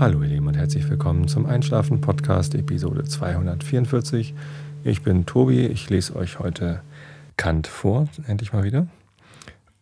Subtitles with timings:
[0.00, 4.34] Hallo ihr Lieben und herzlich willkommen zum Einschlafen Podcast Episode 244.
[4.82, 6.82] Ich bin Tobi, ich lese euch heute
[7.36, 8.88] Kant vor, endlich mal wieder.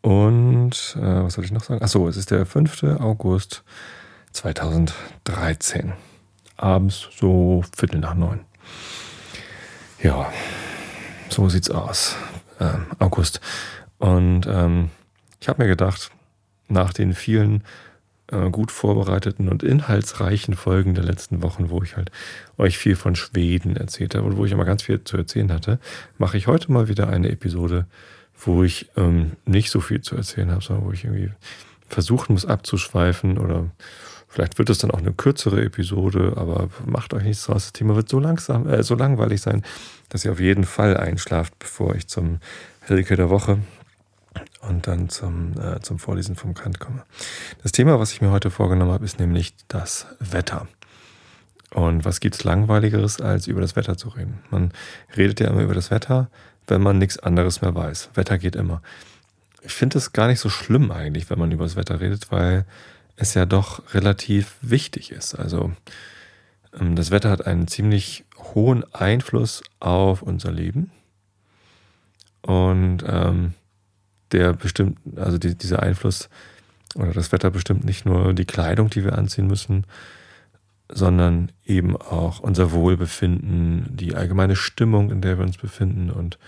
[0.02, 1.82] Und äh, was soll ich noch sagen?
[1.82, 2.82] Achso, es ist der 5.
[3.00, 3.64] August
[4.32, 5.94] 2013.
[6.58, 8.40] Abends so Viertel nach neun.
[10.02, 10.30] Ja,
[11.30, 12.16] so sieht's aus.
[12.60, 13.40] Ähm, August.
[13.96, 14.90] Und ähm,
[15.40, 16.10] ich habe mir gedacht,
[16.68, 17.64] nach den vielen
[18.28, 22.10] äh, gut vorbereiteten und inhaltsreichen Folgen der letzten Wochen, wo ich halt
[22.58, 25.78] euch viel von Schweden erzählt habe und wo ich immer ganz viel zu erzählen hatte,
[26.18, 27.86] mache ich heute mal wieder eine Episode,
[28.38, 31.30] wo ich ähm, nicht so viel zu erzählen habe, sondern wo ich irgendwie
[31.88, 33.70] versuchen muss abzuschweifen oder
[34.28, 37.64] vielleicht wird es dann auch eine kürzere Episode, aber macht euch nichts draus.
[37.64, 39.62] Das Thema wird so langsam, äh, so langweilig sein,
[40.08, 42.38] dass ihr auf jeden Fall einschlaft, bevor ich zum
[42.80, 43.58] Helke der Woche
[44.60, 47.04] und dann zum, äh, zum Vorlesen vom Kant komme.
[47.62, 50.66] Das Thema, was ich mir heute vorgenommen habe, ist nämlich das Wetter.
[51.70, 54.40] Und was gibt es langweiligeres, als über das Wetter zu reden?
[54.50, 54.72] Man
[55.16, 56.28] redet ja immer über das Wetter,
[56.66, 58.10] wenn man nichts anderes mehr weiß.
[58.14, 58.82] Wetter geht immer.
[59.62, 62.66] Ich finde es gar nicht so schlimm eigentlich, wenn man über das Wetter redet, weil
[63.16, 65.34] es ja doch relativ wichtig ist.
[65.34, 65.72] Also
[66.78, 70.90] ähm, das Wetter hat einen ziemlich hohen Einfluss auf unser Leben.
[72.42, 73.54] Und ähm,
[74.32, 76.28] der bestimmt, also die, dieser Einfluss
[76.94, 79.86] oder das Wetter bestimmt nicht nur die Kleidung, die wir anziehen müssen,
[80.90, 86.10] sondern eben auch unser Wohlbefinden, die allgemeine Stimmung, in der wir uns befinden.
[86.10, 86.38] Und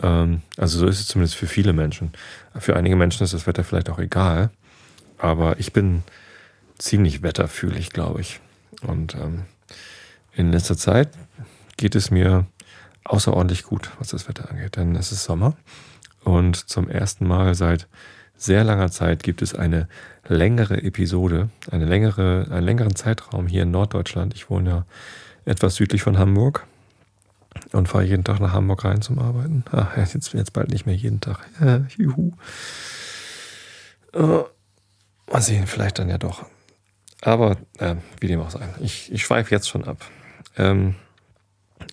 [0.00, 2.12] ähm, also so ist es zumindest für viele Menschen.
[2.56, 4.50] Für einige Menschen ist das Wetter vielleicht auch egal,
[5.18, 6.04] aber ich bin
[6.78, 8.40] ziemlich wetterfühlig, glaube ich.
[8.82, 9.42] Und ähm,
[10.34, 11.08] in letzter Zeit
[11.76, 12.46] geht es mir
[13.04, 15.56] außerordentlich gut, was das Wetter angeht, denn es ist Sommer
[16.28, 17.88] und zum ersten Mal seit
[18.36, 19.88] sehr langer Zeit gibt es eine
[20.26, 24.34] längere Episode, eine längere, einen längeren Zeitraum hier in Norddeutschland.
[24.34, 24.86] Ich wohne ja
[25.46, 26.66] etwas südlich von Hamburg
[27.72, 29.64] und fahre jeden Tag nach Hamburg rein zum Arbeiten.
[29.72, 31.40] Ach, jetzt, jetzt bald nicht mehr jeden Tag.
[31.96, 32.32] Juhu.
[34.14, 34.44] Uh,
[35.32, 36.44] mal sehen, vielleicht dann ja doch.
[37.22, 38.68] Aber äh, wie dem auch sei.
[38.80, 40.04] Ich, ich schweife jetzt schon ab.
[40.58, 40.94] Ähm,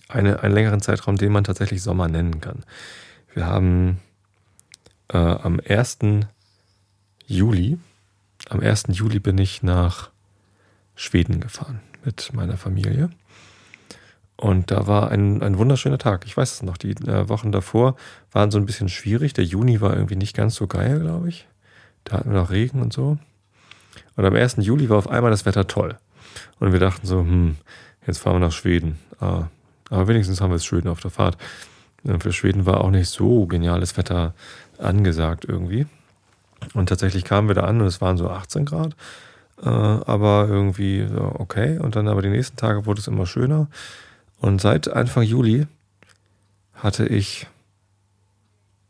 [0.08, 2.64] eine, einen längeren Zeitraum, den man tatsächlich Sommer nennen kann.
[3.32, 3.98] Wir haben
[5.08, 5.98] äh, am 1.
[7.26, 7.78] Juli,
[8.48, 8.84] am 1.
[8.88, 10.10] Juli bin ich nach
[10.94, 13.10] Schweden gefahren mit meiner Familie.
[14.36, 16.26] Und da war ein, ein wunderschöner Tag.
[16.26, 17.96] Ich weiß es noch, die äh, Wochen davor
[18.32, 19.32] waren so ein bisschen schwierig.
[19.32, 21.46] Der Juni war irgendwie nicht ganz so geil, glaube ich.
[22.04, 23.18] Da hatten wir noch Regen und so.
[24.14, 24.56] Und am 1.
[24.58, 25.96] Juli war auf einmal das Wetter toll.
[26.60, 27.56] Und wir dachten so, hm,
[28.06, 28.98] jetzt fahren wir nach Schweden.
[29.20, 29.48] Ah,
[29.88, 31.38] aber wenigstens haben wir es schön auf der Fahrt.
[32.20, 34.34] Für Schweden war auch nicht so geniales Wetter
[34.80, 35.86] angesagt irgendwie.
[36.74, 38.96] Und tatsächlich kamen wir da an und es waren so 18 Grad.
[39.62, 41.78] Äh, aber irgendwie okay.
[41.78, 43.68] Und dann aber die nächsten Tage wurde es immer schöner.
[44.38, 45.66] Und seit Anfang Juli
[46.74, 47.46] hatte ich,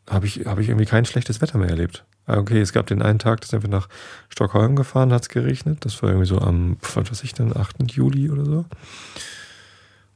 [0.08, 2.04] habe ich, habe ich irgendwie kein schlechtes Wetter mehr erlebt.
[2.26, 3.88] Ah, okay, es gab den einen Tag, da sind wir nach
[4.28, 5.84] Stockholm gefahren, hat es geregnet.
[5.84, 7.92] Das war irgendwie so am, was weiß ich denn, 8.
[7.92, 8.64] Juli oder so.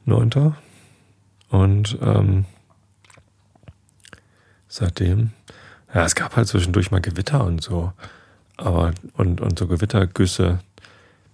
[0.07, 0.55] 9.
[1.51, 2.47] Und ähm,
[4.67, 5.31] seitdem
[5.95, 7.93] ja, es gab halt zwischendurch mal Gewitter und so.
[8.57, 10.61] Aber, und, und so Gewittergüsse.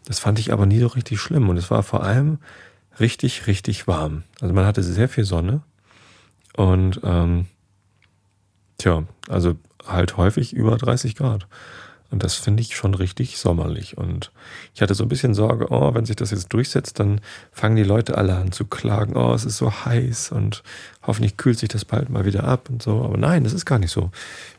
[0.05, 1.49] Das fand ich aber nie so richtig schlimm.
[1.49, 2.39] Und es war vor allem
[3.01, 4.23] richtig, richtig warm.
[4.41, 5.63] Also man hatte sehr viel Sonne.
[6.57, 7.47] Und ähm,
[8.79, 9.57] tja, also
[9.87, 11.47] halt häufig über 30 Grad.
[12.17, 13.99] Und das finde ich schon richtig sommerlich.
[13.99, 14.33] Und
[14.75, 17.21] ich hatte so ein bisschen Sorge, oh, wenn sich das jetzt durchsetzt, dann
[17.53, 20.63] fangen die Leute alle an zu klagen, oh, es ist so heiß und
[21.03, 23.05] hoffentlich kühlt sich das bald mal wieder ab und so.
[23.05, 24.13] Aber nein, das ist gar nicht so.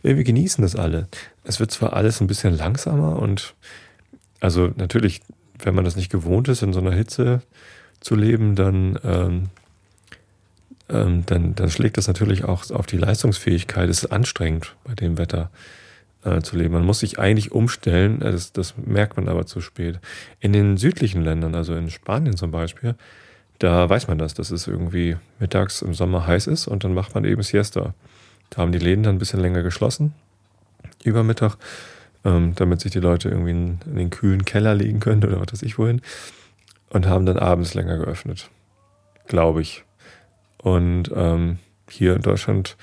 [0.03, 1.07] Wir genießen das alle.
[1.45, 3.56] Es wird zwar alles ein bisschen langsamer und
[4.39, 5.22] also natürlich,
[5.57, 7.41] wenn man das nicht gewohnt ist, in so einer Hitze
[8.01, 9.50] zu leben, dann, ähm,
[10.89, 13.89] ähm, dann, dann schlägt das natürlich auch auf die Leistungsfähigkeit.
[13.89, 15.50] Es ist anstrengend bei dem Wetter
[16.27, 16.74] äh, zu leben.
[16.74, 20.00] Man muss sich eigentlich umstellen, äh, das, das merkt man aber zu spät.
[20.39, 22.95] In den südlichen Ländern, also in Spanien zum Beispiel,
[23.59, 27.15] da weiß man das, dass es irgendwie mittags im Sommer heiß ist und dann macht
[27.15, 27.94] man eben Siesta.
[28.50, 30.13] Da haben die Läden dann ein bisschen länger geschlossen,
[31.03, 31.57] über Mittag,
[32.24, 35.53] ähm, damit sich die Leute irgendwie in, in, den kühlen Keller legen können oder was
[35.53, 36.01] weiß ich wohin.
[36.89, 38.50] Und haben dann abends länger geöffnet.
[39.27, 39.83] Glaube ich.
[40.57, 41.59] Und ähm,
[41.89, 42.77] hier in Deutschland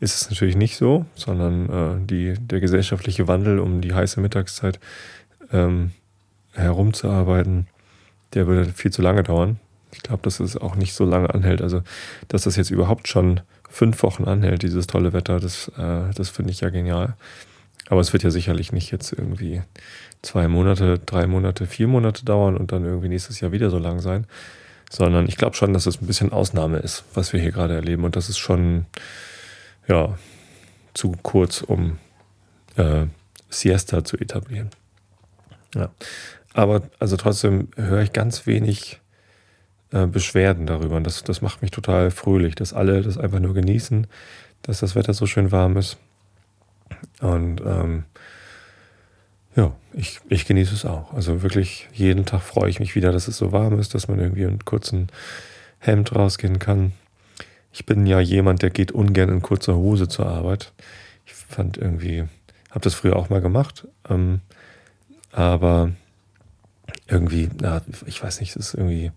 [0.00, 4.80] ist es natürlich nicht so, sondern äh, die, der gesellschaftliche Wandel, um die heiße Mittagszeit
[5.52, 5.92] ähm,
[6.54, 7.66] herumzuarbeiten,
[8.32, 9.60] der würde viel zu lange dauern.
[9.92, 11.62] Ich glaube, dass es auch nicht so lange anhält.
[11.62, 11.82] Also,
[12.28, 16.52] dass das jetzt überhaupt schon fünf Wochen anhält, dieses tolle Wetter, das, äh, das finde
[16.52, 17.14] ich ja genial.
[17.88, 19.62] Aber es wird ja sicherlich nicht jetzt irgendwie
[20.22, 24.00] zwei Monate, drei Monate, vier Monate dauern und dann irgendwie nächstes Jahr wieder so lang
[24.00, 24.26] sein,
[24.90, 28.04] sondern ich glaube schon, dass es ein bisschen Ausnahme ist, was wir hier gerade erleben
[28.04, 28.86] und das ist schon
[29.88, 30.16] ja
[30.94, 31.98] zu kurz, um
[32.76, 33.06] äh,
[33.48, 34.70] Siesta zu etablieren.
[35.74, 35.90] Ja,
[36.52, 39.00] aber also trotzdem höre ich ganz wenig
[39.92, 43.54] äh, Beschwerden darüber und das, das macht mich total fröhlich, dass alle das einfach nur
[43.54, 44.06] genießen,
[44.62, 45.96] dass das Wetter so schön warm ist
[47.20, 48.04] und ähm,
[49.56, 51.12] ja, ich, ich genieße es auch.
[51.12, 54.20] Also wirklich jeden Tag freue ich mich wieder, dass es so warm ist, dass man
[54.20, 55.08] irgendwie in kurzen
[55.78, 56.92] Hemd rausgehen kann.
[57.72, 60.72] Ich bin ja jemand, der geht ungern in kurzer Hose zur Arbeit.
[61.26, 62.24] Ich fand irgendwie,
[62.70, 64.40] habe das früher auch mal gemacht, ähm,
[65.32, 65.90] aber
[67.06, 69.12] irgendwie, na, ich weiß nicht, es ist irgendwie,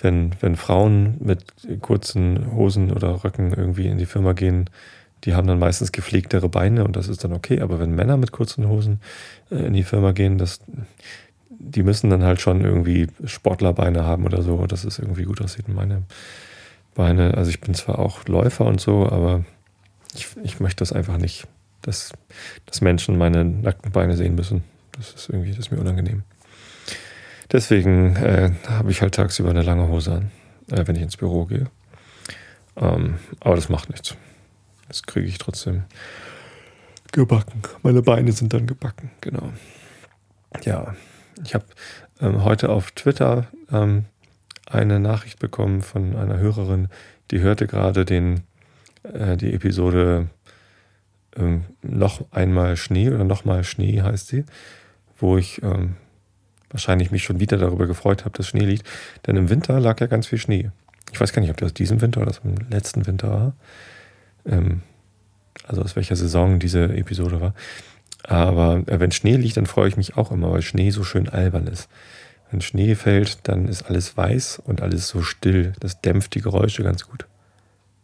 [0.00, 1.44] wenn, wenn Frauen mit
[1.80, 4.68] kurzen Hosen oder Röcken irgendwie in die Firma gehen,
[5.24, 7.60] die haben dann meistens gepflegtere Beine und das ist dann okay.
[7.60, 9.00] Aber wenn Männer mit kurzen Hosen
[9.50, 10.60] äh, in die Firma gehen, das,
[11.50, 15.68] die müssen dann halt schon irgendwie Sportlerbeine haben oder so, dass es irgendwie gut aussieht.
[15.68, 16.02] Meine
[17.00, 19.42] Beine, also ich bin zwar auch Läufer und so, aber
[20.14, 21.46] ich, ich möchte das einfach nicht,
[21.80, 22.12] dass,
[22.66, 24.64] dass Menschen meine nackten Beine sehen müssen.
[24.92, 26.24] Das ist irgendwie, das ist mir unangenehm.
[27.50, 30.30] Deswegen äh, habe ich halt tagsüber eine lange Hose an,
[30.70, 31.70] äh, wenn ich ins Büro gehe.
[32.76, 34.14] Ähm, aber das macht nichts.
[34.88, 35.84] Das kriege ich trotzdem
[37.12, 37.62] gebacken.
[37.82, 39.54] Meine Beine sind dann gebacken, genau.
[40.66, 40.94] Ja,
[41.42, 41.64] ich habe
[42.20, 44.04] ähm, heute auf Twitter ähm,
[44.70, 46.88] eine Nachricht bekommen von einer Hörerin,
[47.30, 48.40] die hörte gerade den,
[49.02, 50.28] äh, die Episode
[51.36, 54.44] ähm, noch einmal Schnee oder nochmal Schnee heißt sie,
[55.18, 55.96] wo ich ähm,
[56.70, 58.88] wahrscheinlich mich schon wieder darüber gefreut habe, dass Schnee liegt.
[59.26, 60.70] Denn im Winter lag ja ganz viel Schnee.
[61.12, 63.52] Ich weiß gar nicht, ob das diesem Winter oder das im letzten Winter war
[64.46, 64.82] ähm,
[65.66, 67.54] also aus welcher Saison diese Episode war.
[68.24, 71.28] Aber äh, wenn Schnee liegt, dann freue ich mich auch immer, weil Schnee so schön
[71.28, 71.88] albern ist.
[72.50, 75.72] Wenn Schnee fällt, dann ist alles weiß und alles so still.
[75.80, 77.26] Das dämpft die Geräusche ganz gut.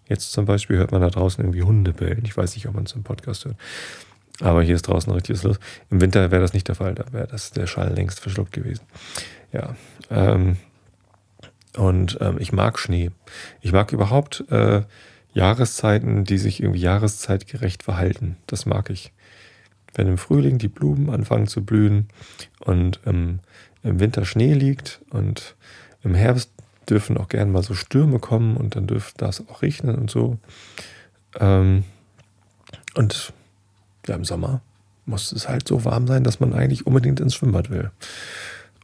[0.08, 2.22] Jetzt zum Beispiel hört man da draußen irgendwie Hunde bellen.
[2.24, 3.56] Ich weiß nicht, ob man es im Podcast hört.
[4.40, 5.58] Aber hier ist draußen richtig was los.
[5.90, 6.94] Im Winter wäre das nicht der Fall.
[6.94, 8.84] Da wäre das der Schall längst verschluckt gewesen.
[9.52, 9.74] Ja.
[10.10, 10.58] Ähm,
[11.76, 13.10] und ähm, ich mag Schnee.
[13.60, 14.82] Ich mag überhaupt äh,
[15.32, 18.36] Jahreszeiten, die sich irgendwie jahreszeitgerecht verhalten.
[18.46, 19.12] Das mag ich.
[19.94, 22.08] Wenn im Frühling die Blumen anfangen zu blühen
[22.60, 23.40] und ähm,
[23.82, 25.54] im Winter Schnee liegt und
[26.02, 26.50] im Herbst
[26.88, 30.38] dürfen auch gerne mal so Stürme kommen und dann dürfte das auch regnen und so.
[31.38, 31.84] Ähm,
[32.94, 33.32] und
[34.06, 34.60] ja, im Sommer
[35.04, 37.90] muss es halt so warm sein, dass man eigentlich unbedingt ins Schwimmbad will.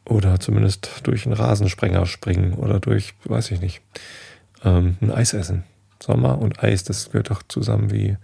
[0.04, 3.82] Oder zumindest durch einen Rasensprenger springen oder durch, weiß ich nicht,
[4.64, 5.64] ähm, ein Eis essen.
[6.02, 8.16] Sommer und Eis, das gehört doch zusammen wie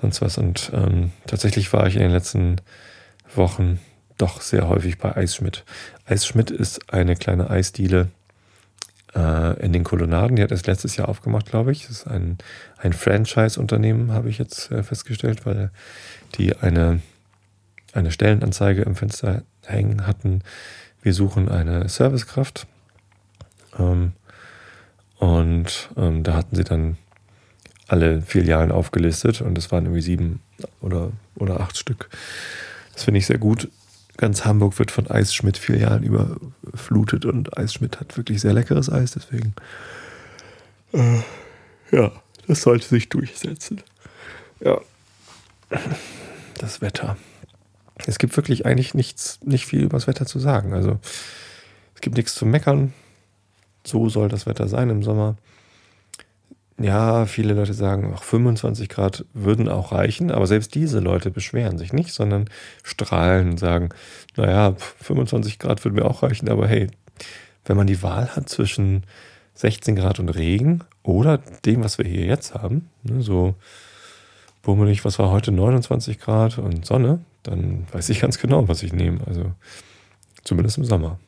[0.00, 0.38] sonst was.
[0.38, 2.56] Und ähm, tatsächlich war ich in den letzten
[3.34, 3.78] Wochen
[4.18, 5.64] doch sehr häufig bei Eisschmidt.
[6.06, 8.08] Eisschmidt ist eine kleine Eisdiele
[9.14, 10.36] äh, in den Kolonnaden.
[10.36, 11.82] Die hat es letztes Jahr aufgemacht, glaube ich.
[11.82, 12.38] Das ist ein,
[12.76, 15.70] ein Franchise-Unternehmen, habe ich jetzt äh, festgestellt, weil
[16.36, 17.00] die eine,
[17.92, 20.42] eine Stellenanzeige im Fenster hängen hatten.
[21.02, 22.66] Wir suchen eine Servicekraft.
[23.78, 24.12] Ähm,
[25.16, 26.96] und ähm, da hatten sie dann
[27.88, 30.40] alle Filialen aufgelistet und es waren irgendwie sieben
[30.80, 32.10] oder, oder acht Stück.
[32.92, 33.68] Das finde ich sehr gut.
[34.18, 39.54] Ganz Hamburg wird von Eisschmidt-Filialen überflutet und Eisschmidt hat wirklich sehr leckeres Eis, deswegen
[40.92, 41.20] äh,
[41.90, 42.12] ja,
[42.46, 43.82] das sollte sich durchsetzen.
[44.60, 44.78] Ja,
[46.58, 47.16] das Wetter.
[48.06, 50.74] Es gibt wirklich eigentlich nichts, nicht viel über das Wetter zu sagen.
[50.74, 50.98] Also
[51.94, 52.92] es gibt nichts zu meckern
[53.88, 55.36] so soll das Wetter sein im Sommer.
[56.80, 61.76] Ja, viele Leute sagen, auch 25 Grad würden auch reichen, aber selbst diese Leute beschweren
[61.76, 62.48] sich nicht, sondern
[62.84, 63.88] strahlen und sagen,
[64.36, 66.86] naja, 25 Grad würden mir auch reichen, aber hey,
[67.64, 69.02] wenn man die Wahl hat zwischen
[69.54, 73.56] 16 Grad und Regen oder dem, was wir hier jetzt haben, ne, so
[74.62, 78.92] bummelig, was war heute 29 Grad und Sonne, dann weiß ich ganz genau, was ich
[78.92, 79.18] nehme.
[79.26, 79.52] Also
[80.44, 81.18] zumindest im Sommer.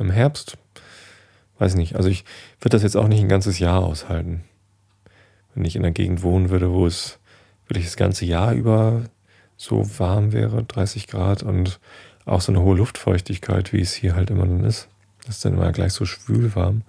[0.00, 0.56] Im Herbst
[1.58, 2.24] weiß nicht, also ich
[2.60, 4.42] würde das jetzt auch nicht ein ganzes Jahr aushalten.
[5.54, 7.18] Wenn ich in einer Gegend wohnen würde, wo es
[7.66, 9.04] wirklich das ganze Jahr über
[9.56, 11.80] so warm wäre, 30 Grad und
[12.24, 14.88] auch so eine hohe Luftfeuchtigkeit, wie es hier halt immer dann ist.
[15.26, 16.82] Das ist dann immer gleich so schwül warm.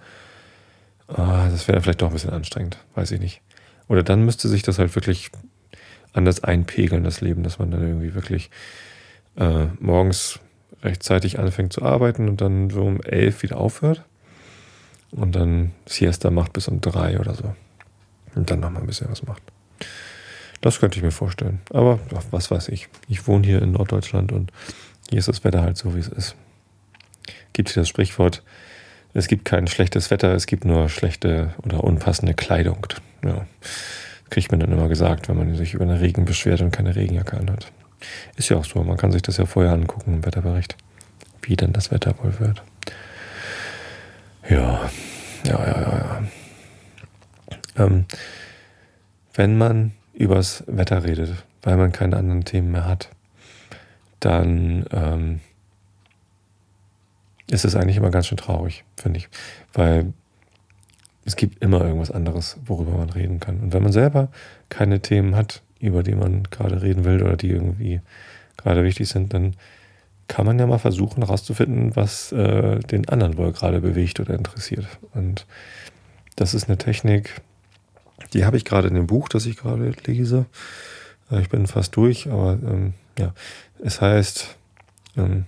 [1.07, 3.41] Ah, das wäre vielleicht doch ein bisschen anstrengend, weiß ich nicht.
[3.87, 5.31] Oder dann müsste sich das halt wirklich
[6.13, 8.49] anders einpegeln, das Leben, dass man dann irgendwie wirklich
[9.35, 10.39] äh, morgens
[10.83, 14.03] rechtzeitig anfängt zu arbeiten und dann so um elf wieder aufhört
[15.11, 17.55] und dann Siesta macht bis um drei oder so.
[18.35, 19.41] Und dann nochmal ein bisschen was macht.
[20.61, 21.59] Das könnte ich mir vorstellen.
[21.71, 22.87] Aber was weiß ich.
[23.07, 24.51] Ich wohne hier in Norddeutschland und
[25.09, 26.35] hier ist das Wetter halt so, wie es ist.
[27.53, 28.43] Gibt hier das Sprichwort,
[29.13, 32.87] es gibt kein schlechtes Wetter, es gibt nur schlechte oder unpassende Kleidung.
[33.25, 33.45] Ja,
[34.29, 37.37] kriegt man dann immer gesagt, wenn man sich über den Regen beschwert und keine Regenjacke
[37.37, 37.71] anhat.
[38.37, 40.77] Ist ja auch so, man kann sich das ja vorher angucken im Wetterbericht,
[41.41, 42.63] wie denn das Wetter wohl wird.
[44.49, 44.89] Ja,
[45.45, 46.23] ja, ja, ja, ja.
[47.77, 48.05] Ähm,
[49.33, 53.09] wenn man übers Wetter redet, weil man keine anderen Themen mehr hat,
[54.19, 55.39] dann ähm,
[57.49, 59.29] ist es eigentlich immer ganz schön traurig, finde ich.
[59.73, 60.13] Weil
[61.25, 63.59] es gibt immer irgendwas anderes, worüber man reden kann.
[63.59, 64.29] Und wenn man selber
[64.69, 68.01] keine Themen hat, über die man gerade reden will oder die irgendwie
[68.57, 69.55] gerade wichtig sind, dann
[70.27, 74.87] kann man ja mal versuchen herauszufinden, was äh, den anderen wohl gerade bewegt oder interessiert.
[75.13, 75.45] Und
[76.35, 77.41] das ist eine Technik,
[78.33, 80.45] die habe ich gerade in dem Buch, das ich gerade lese.
[81.31, 83.33] Äh, ich bin fast durch, aber ähm, ja,
[83.83, 84.55] es heißt,
[85.17, 85.45] ähm,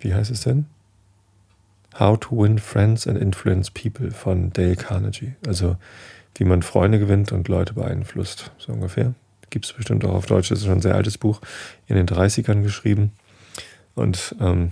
[0.00, 0.66] wie heißt es denn?
[1.98, 5.34] How to Win Friends and Influence People von Dale Carnegie.
[5.46, 5.76] Also
[6.36, 9.14] wie man Freunde gewinnt und Leute beeinflusst, so ungefähr.
[9.50, 11.40] Gibt es bestimmt auch auf Deutsch, das ist schon ein sehr altes Buch,
[11.86, 13.12] in den 30ern geschrieben.
[13.94, 14.70] Und ähm,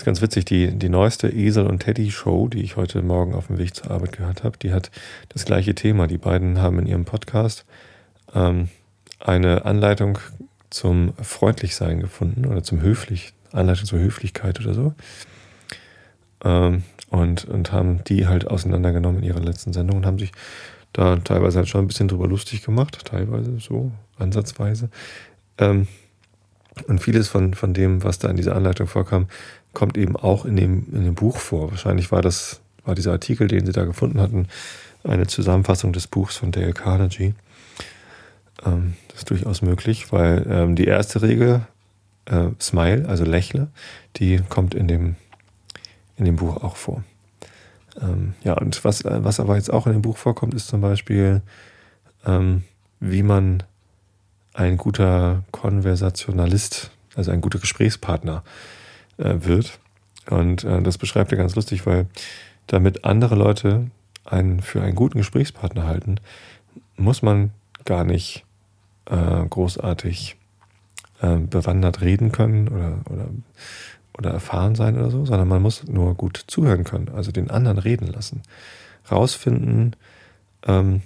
[0.00, 3.48] ist ganz witzig, die, die neueste Esel und Teddy Show, die ich heute Morgen auf
[3.48, 4.90] dem Weg zur Arbeit gehört habe, die hat
[5.28, 6.06] das gleiche Thema.
[6.06, 7.66] Die beiden haben in ihrem Podcast
[8.34, 8.70] ähm,
[9.18, 10.18] eine Anleitung
[10.70, 14.94] zum Freundlichsein gefunden oder zum Höflich, Anleitung zur Höflichkeit oder so.
[16.44, 20.32] Ähm, und, und haben die halt auseinandergenommen in ihrer letzten Sendung und haben sich
[20.94, 24.88] da teilweise halt schon ein bisschen drüber lustig gemacht, teilweise so, ansatzweise.
[25.58, 25.88] Ähm,
[26.86, 29.26] und vieles von, von dem, was da in dieser Anleitung vorkam,
[29.72, 31.70] kommt eben auch in dem, in dem Buch vor.
[31.70, 34.48] Wahrscheinlich war das, war dieser Artikel, den sie da gefunden hatten,
[35.04, 37.34] eine Zusammenfassung des Buchs von Dale Carnegie.
[38.64, 41.62] Ähm, das ist durchaus möglich, weil ähm, die erste Regel,
[42.26, 43.68] äh, Smile, also lächle,
[44.16, 45.16] die kommt in dem,
[46.16, 47.02] in dem Buch auch vor.
[48.00, 51.42] Ähm, ja, und was, was aber jetzt auch in dem Buch vorkommt, ist zum Beispiel,
[52.26, 52.64] ähm,
[53.00, 53.62] wie man
[54.52, 58.42] ein guter Konversationalist, also ein guter Gesprächspartner
[59.20, 59.78] wird.
[60.28, 62.06] Und äh, das beschreibt er ganz lustig, weil
[62.66, 63.90] damit andere Leute
[64.24, 66.16] einen für einen guten Gesprächspartner halten,
[66.96, 67.50] muss man
[67.84, 68.44] gar nicht
[69.06, 70.36] äh, großartig
[71.20, 73.28] äh, bewandert reden können oder, oder,
[74.16, 77.78] oder erfahren sein oder so, sondern man muss nur gut zuhören können, also den anderen
[77.78, 78.42] reden lassen.
[79.10, 79.96] Rausfinden,
[80.66, 81.02] ähm,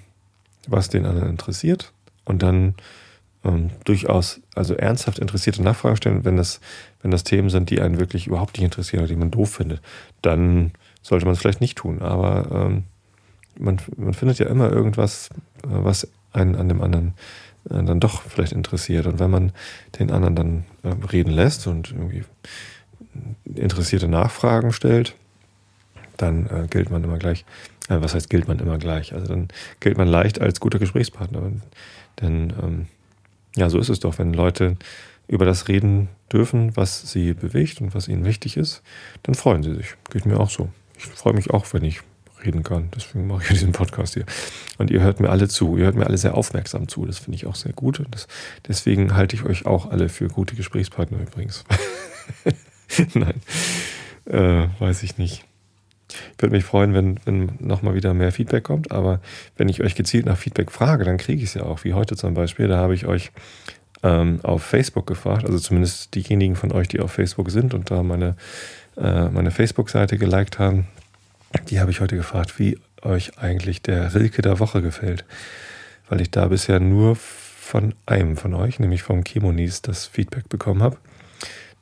[0.66, 1.92] was den anderen interessiert
[2.24, 2.74] und dann
[3.44, 6.60] ähm, durchaus also ernsthaft interessierte Nachfragen stellen, wenn das,
[7.02, 9.80] wenn das Themen sind, die einen wirklich überhaupt nicht interessieren oder die man doof findet,
[10.22, 10.72] dann
[11.02, 12.00] sollte man es vielleicht nicht tun.
[12.02, 12.84] Aber ähm,
[13.58, 15.30] man, man findet ja immer irgendwas,
[15.64, 17.14] äh, was einen an dem anderen
[17.70, 19.06] äh, dann doch vielleicht interessiert.
[19.06, 19.52] Und wenn man
[19.98, 22.24] den anderen dann äh, reden lässt und irgendwie
[23.54, 25.14] interessierte Nachfragen stellt,
[26.16, 27.44] dann äh, gilt man immer gleich,
[27.88, 29.14] äh, was heißt gilt man immer gleich?
[29.14, 29.48] Also dann
[29.80, 31.52] gilt man leicht als guter Gesprächspartner.
[32.20, 32.86] Denn ähm,
[33.56, 34.76] ja, so ist es doch, wenn Leute
[35.26, 38.82] über das reden dürfen, was sie bewegt und was ihnen wichtig ist,
[39.22, 39.94] dann freuen sie sich.
[40.10, 40.68] Geht mir auch so.
[40.98, 42.00] Ich freue mich auch, wenn ich
[42.44, 42.90] reden kann.
[42.94, 44.26] Deswegen mache ich diesen Podcast hier.
[44.78, 45.76] Und ihr hört mir alle zu.
[45.76, 47.06] Ihr hört mir alle sehr aufmerksam zu.
[47.06, 48.00] Das finde ich auch sehr gut.
[48.00, 48.28] Und das,
[48.68, 51.64] deswegen halte ich euch auch alle für gute Gesprächspartner übrigens.
[53.14, 53.40] Nein,
[54.26, 55.44] äh, weiß ich nicht.
[56.36, 59.20] Ich würde mich freuen, wenn, wenn nochmal wieder mehr Feedback kommt, aber
[59.56, 62.16] wenn ich euch gezielt nach Feedback frage, dann kriege ich es ja auch, wie heute
[62.16, 62.68] zum Beispiel.
[62.68, 63.32] Da habe ich euch
[64.02, 68.02] ähm, auf Facebook gefragt, also zumindest diejenigen von euch, die auf Facebook sind und da
[68.02, 68.36] meine,
[68.96, 70.86] äh, meine Facebook-Seite geliked haben,
[71.70, 75.24] die habe ich heute gefragt, wie euch eigentlich der Rilke der Woche gefällt.
[76.08, 80.82] Weil ich da bisher nur von einem von euch, nämlich vom Chemonis, das Feedback bekommen
[80.82, 80.98] habe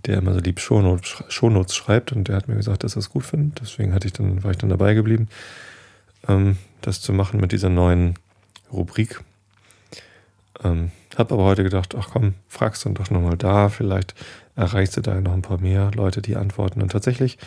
[0.07, 3.11] der immer so lieb Shownotes, Shownotes schreibt und der hat mir gesagt, dass er es
[3.11, 3.61] gut findet.
[3.61, 5.29] Deswegen hatte ich dann, war ich dann dabei geblieben,
[6.29, 8.15] ähm, das zu machen mit dieser neuen
[8.73, 9.21] Rubrik.
[10.65, 14.15] Ähm, hab aber heute gedacht, ach komm, fragst du doch nochmal da, vielleicht
[14.57, 16.83] erreichst du da noch ein paar mehr Leute, die antworten.
[16.83, 17.39] Und tatsächlich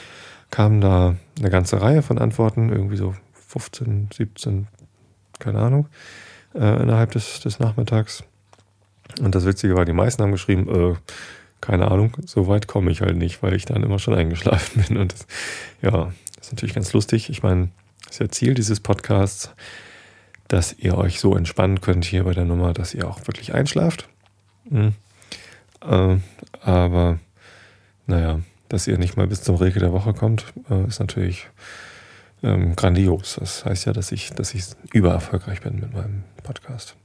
[0.52, 3.16] kamen da eine ganze Reihe von Antworten, irgendwie so
[3.48, 4.68] 15, 17,
[5.40, 5.88] keine Ahnung,
[6.54, 8.24] äh, innerhalb des, des Nachmittags.
[9.22, 10.96] Und das Witzige war, die meisten haben geschrieben, äh,
[11.66, 14.98] keine Ahnung, so weit komme ich halt nicht, weil ich dann immer schon eingeschlafen bin.
[14.98, 15.26] Und das,
[15.82, 17.30] ja, das ist natürlich ganz lustig.
[17.30, 17.70] Ich meine,
[18.06, 19.50] das ist ja Ziel dieses Podcasts,
[20.48, 24.08] dass ihr euch so entspannen könnt hier bei der Nummer, dass ihr auch wirklich einschlaft.
[24.70, 24.94] Mhm.
[25.82, 26.18] Äh,
[26.62, 27.20] aber
[28.06, 31.48] naja, dass ihr nicht mal bis zum Regel der Woche kommt, äh, ist natürlich
[32.44, 33.38] ähm, grandios.
[33.40, 36.96] Das heißt ja, dass ich, dass ich übererfolgreich bin mit meinem Podcast.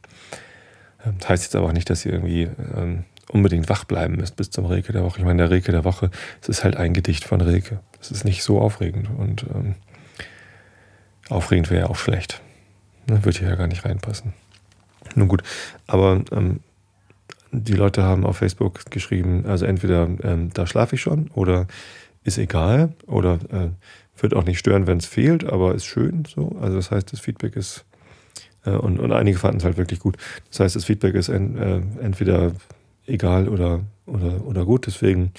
[1.05, 4.37] Ähm, das heißt jetzt aber auch nicht, dass ihr irgendwie ähm, unbedingt wach bleiben müsst
[4.37, 5.19] bis zum Reke der Woche.
[5.19, 6.11] Ich meine, der Reke der Woche,
[6.43, 7.81] es ist halt ein Gedicht von Reke.
[7.99, 9.75] Das ist nicht so aufregend und ähm,
[11.29, 12.41] aufregend wäre ja auch schlecht.
[13.09, 14.33] Ne, würde hier ja gar nicht reinpassen.
[15.15, 15.43] Nun gut,
[15.87, 16.61] aber ähm,
[17.53, 21.67] die Leute haben auf Facebook geschrieben, also entweder ähm, da schlafe ich schon oder
[22.23, 23.71] ist egal oder äh,
[24.23, 26.57] wird auch nicht stören, wenn es fehlt, aber ist schön so.
[26.61, 27.85] Also das heißt, das Feedback ist
[28.65, 30.17] äh, und, und einige fanden es halt wirklich gut.
[30.51, 32.53] Das heißt, das Feedback ist en, äh, entweder
[33.11, 34.87] egal oder, oder, oder gut.
[34.87, 35.33] Deswegen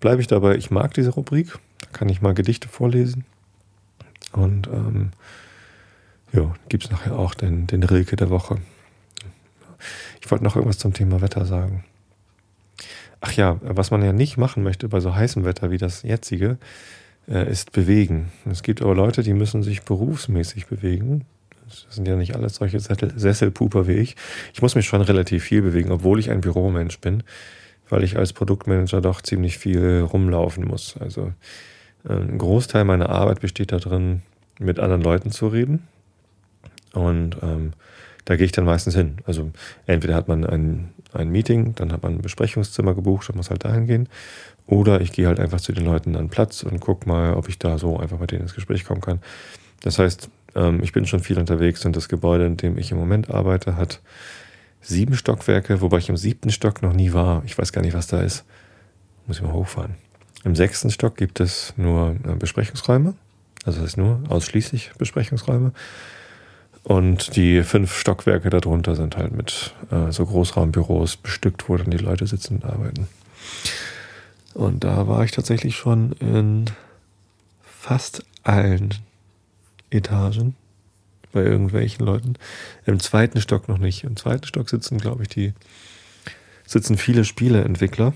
[0.00, 0.56] bleibe ich dabei.
[0.56, 1.58] Ich mag diese Rubrik.
[1.80, 3.24] Da kann ich mal Gedichte vorlesen.
[4.32, 5.10] Und ähm,
[6.32, 8.58] ja, gibt es nachher auch den, den Rilke der Woche.
[10.20, 11.84] Ich wollte noch irgendwas zum Thema Wetter sagen.
[13.20, 16.58] Ach ja, was man ja nicht machen möchte bei so heißem Wetter wie das jetzige,
[17.28, 18.30] äh, ist bewegen.
[18.50, 21.24] Es gibt aber Leute, die müssen sich berufsmäßig bewegen.
[21.68, 24.16] Das sind ja nicht alles solche Sesselpuper wie ich.
[24.54, 27.22] Ich muss mich schon relativ viel bewegen, obwohl ich ein Büromensch bin,
[27.88, 30.96] weil ich als Produktmanager doch ziemlich viel rumlaufen muss.
[30.98, 31.32] Also
[32.08, 34.22] äh, ein Großteil meiner Arbeit besteht darin,
[34.58, 35.86] mit anderen Leuten zu reden.
[36.92, 37.72] Und ähm,
[38.24, 39.18] da gehe ich dann meistens hin.
[39.26, 39.50] Also
[39.86, 43.64] entweder hat man ein, ein Meeting, dann hat man ein Besprechungszimmer gebucht und muss halt
[43.64, 44.08] dahin gehen.
[44.66, 47.58] Oder ich gehe halt einfach zu den Leuten an Platz und gucke mal, ob ich
[47.58, 49.20] da so einfach mit denen ins Gespräch kommen kann.
[49.82, 52.98] Das heißt, ähm, ich bin schon viel unterwegs und das Gebäude, in dem ich im
[52.98, 54.00] Moment arbeite, hat
[54.80, 57.42] sieben Stockwerke, wobei ich im siebten Stock noch nie war.
[57.44, 58.44] Ich weiß gar nicht, was da ist.
[59.26, 59.94] Muss ich mal hochfahren.
[60.44, 63.14] Im sechsten Stock gibt es nur äh, Besprechungsräume.
[63.64, 65.72] Also das heißt nur ausschließlich Besprechungsräume.
[66.84, 71.96] Und die fünf Stockwerke darunter sind halt mit äh, so Großraumbüros bestückt, wo dann die
[71.96, 73.08] Leute sitzen und arbeiten.
[74.54, 76.66] Und da war ich tatsächlich schon in
[77.64, 78.94] fast allen
[79.90, 80.54] Etagen
[81.32, 82.34] bei irgendwelchen Leuten.
[82.86, 84.04] Im zweiten Stock noch nicht.
[84.04, 85.52] Im zweiten Stock sitzen, glaube ich, die
[86.66, 88.14] sitzen viele Spieleentwickler.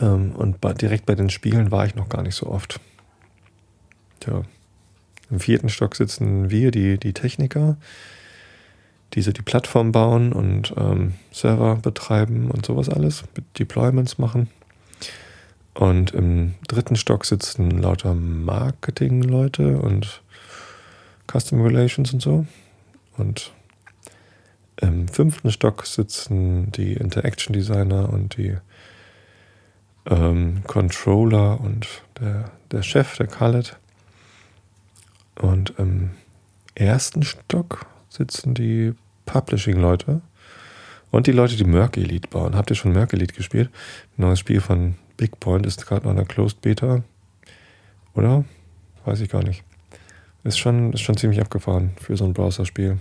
[0.00, 2.80] Ähm, und bei, direkt bei den Spielen war ich noch gar nicht so oft.
[4.20, 4.42] Tja.
[5.30, 7.76] Im vierten Stock sitzen wir, die, die Techniker,
[9.14, 13.24] die so die Plattform bauen und ähm, Server betreiben und sowas alles,
[13.58, 14.50] Deployments machen.
[15.72, 20.22] Und im dritten Stock sitzen lauter Marketing-Leute und
[21.30, 22.46] Custom Relations und so.
[23.16, 23.52] Und
[24.80, 28.56] im fünften Stock sitzen die Interaction Designer und die
[30.06, 31.86] ähm, Controller und
[32.20, 33.76] der, der Chef, der Khaled.
[35.36, 36.10] Und im
[36.74, 38.94] ersten Stock sitzen die
[39.26, 40.20] Publishing-Leute
[41.10, 42.56] und die Leute, die Merc Elite bauen.
[42.56, 43.70] Habt ihr schon Merc Elite gespielt?
[44.18, 47.02] Ein neues Spiel von Big Point ist gerade noch in der Closed Beta.
[48.14, 48.44] Oder?
[49.04, 49.62] Weiß ich gar nicht.
[50.44, 52.98] Ist schon, ist schon ziemlich abgefahren für so ein Browserspiel.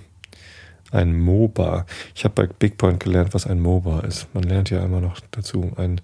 [0.91, 1.85] Ein MOBA.
[2.15, 4.33] Ich habe bei Bigpoint gelernt, was ein MOBA ist.
[4.33, 5.73] Man lernt ja immer noch dazu.
[5.75, 5.99] Ein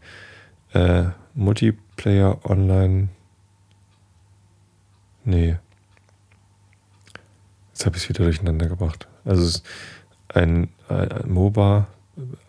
[0.73, 3.07] äh, Multiplayer Online.
[5.23, 5.57] Nee.
[7.69, 9.07] Jetzt habe ich es wieder durcheinander gebracht.
[9.23, 9.65] Also es ist
[10.27, 11.87] ein, ein, ein MOBA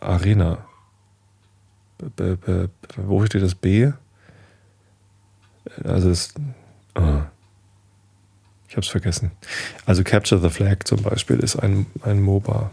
[0.00, 0.66] Arena.
[2.16, 3.92] B, b, wo steht das B?
[5.84, 6.34] Also es.
[6.96, 7.20] Oh.
[8.70, 9.32] Ich habe es vergessen.
[9.84, 12.70] Also Capture the Flag zum Beispiel ist ein, ein MOBA,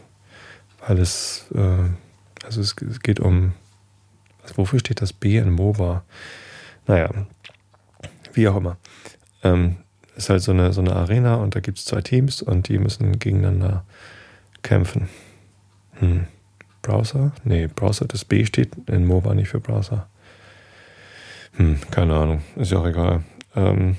[0.85, 3.53] weil es, äh, also es geht um,
[4.43, 6.03] also wofür steht das B in MOBA?
[6.85, 7.09] Naja,
[8.33, 8.77] wie auch immer.
[9.41, 9.77] Ähm,
[10.15, 12.77] ist halt so eine, so eine Arena und da gibt es zwei Teams und die
[12.77, 13.83] müssen gegeneinander
[14.61, 15.09] kämpfen.
[15.93, 16.27] Hm.
[16.83, 17.31] Browser?
[17.43, 20.07] Nee, Browser, das B steht in MOBA nicht für Browser.
[21.55, 23.23] Hm, keine Ahnung, ist ja auch egal.
[23.55, 23.97] Ähm,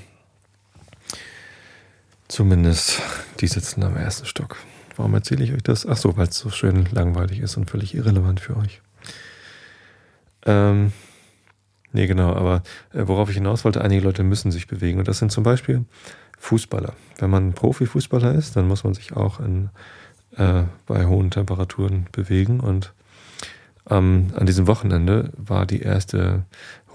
[2.29, 3.01] Zumindest
[3.39, 4.55] die sitzen am ersten Stock.
[4.95, 5.87] Warum erzähle ich euch das?
[5.87, 8.81] Ach so, weil es so schön langweilig ist und völlig irrelevant für euch.
[10.45, 10.93] Ähm,
[11.91, 12.61] nee, genau, aber
[12.93, 14.99] äh, worauf ich hinaus wollte, einige Leute müssen sich bewegen.
[14.99, 15.85] Und das sind zum Beispiel
[16.37, 16.93] Fußballer.
[17.17, 19.69] Wenn man Profifußballer ist, dann muss man sich auch in,
[20.37, 22.59] äh, bei hohen Temperaturen bewegen.
[22.59, 22.93] Und
[23.89, 26.45] ähm, an diesem Wochenende war die erste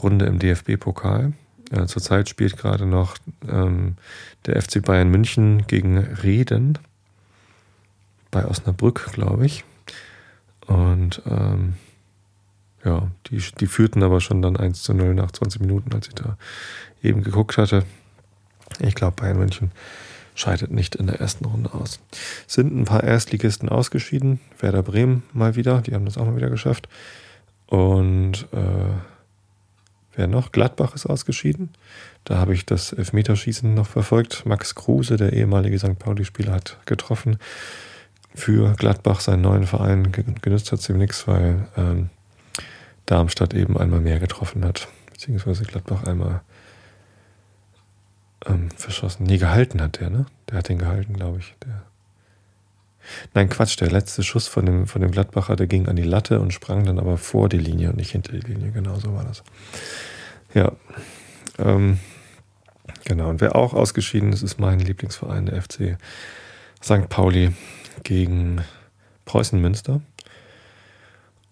[0.01, 1.33] Runde im DFB-Pokal.
[1.73, 3.17] Ja, zurzeit spielt gerade noch
[3.49, 3.97] ähm,
[4.47, 6.79] der FC Bayern München gegen Reden
[8.31, 9.65] bei Osnabrück, glaube ich.
[10.67, 11.75] Und ähm,
[12.85, 16.15] ja, die, die führten aber schon dann 1 zu 0 nach 20 Minuten, als ich
[16.15, 16.37] da
[17.03, 17.85] eben geguckt hatte.
[18.81, 19.71] Ich glaube, Bayern München
[20.35, 22.01] scheidet nicht in der ersten Runde aus.
[22.47, 24.41] Sind ein paar Erstligisten ausgeschieden.
[24.59, 26.89] Werder Bremen mal wieder, die haben das auch mal wieder geschafft.
[27.67, 29.14] Und äh,
[30.17, 30.53] Wer noch?
[30.53, 31.71] Gladbach ist ausgeschieden.
[32.25, 34.47] Da habe ich das Elfmeterschießen noch verfolgt.
[34.47, 35.99] Max Kruse, der ehemalige St.
[35.99, 37.39] Pauli-Spieler, hat getroffen.
[38.35, 42.11] für Gladbach seinen neuen Verein genützt hat ihm nichts, weil ähm,
[43.07, 46.41] Darmstadt eben einmal mehr getroffen hat, beziehungsweise Gladbach einmal
[48.47, 49.27] ähm, verschossen.
[49.27, 50.27] Nee, gehalten hat der, ne?
[50.51, 51.55] Der hat den gehalten, glaube ich.
[51.65, 51.83] Der.
[53.35, 56.41] Nein, Quatsch, der letzte Schuss von dem, von dem Gladbacher, der ging an die Latte
[56.41, 58.71] und sprang dann aber vor die Linie und nicht hinter die Linie.
[58.71, 59.43] Genau so war das.
[60.55, 60.73] Ja.
[61.59, 61.99] Ähm,
[63.05, 63.29] genau.
[63.29, 65.99] Und wer auch ausgeschieden ist, ist mein Lieblingsverein, der FC
[66.83, 67.09] St.
[67.09, 67.53] Pauli
[68.03, 68.63] gegen
[69.25, 70.01] Preußen Münster.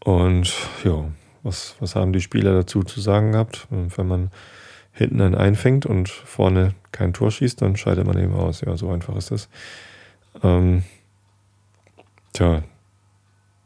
[0.05, 0.53] Und
[0.85, 1.05] ja,
[1.43, 3.67] was, was haben die Spieler dazu zu sagen gehabt?
[3.71, 4.31] Wenn man
[4.93, 8.61] hinten einen einfängt und vorne kein Tor schießt, dann scheidet man eben aus.
[8.61, 9.49] Ja, so einfach ist das.
[10.43, 10.85] Ähm,
[12.33, 12.63] tja,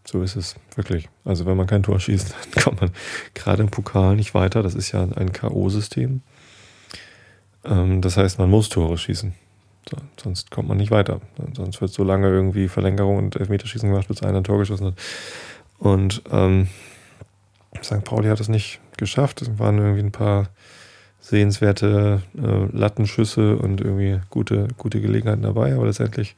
[0.05, 1.09] so ist es wirklich.
[1.25, 2.91] Also wenn man kein Tor schießt, dann kommt man
[3.35, 4.63] gerade im Pokal nicht weiter.
[4.63, 6.21] Das ist ja ein K.O.-System.
[7.65, 9.35] Ähm, das heißt, man muss Tore schießen.
[9.89, 11.21] So, sonst kommt man nicht weiter.
[11.55, 14.95] Sonst wird so lange irgendwie Verlängerung und Elfmeterschießen gemacht, bis einer ein Tor geschossen hat.
[15.79, 16.69] Und ähm,
[17.83, 18.05] St.
[18.05, 19.43] Pauli hat es nicht geschafft.
[19.43, 20.49] Es waren irgendwie ein paar
[21.21, 26.37] sehenswerte äh, Lattenschüsse und irgendwie gute, gute Gelegenheiten dabei, aber letztendlich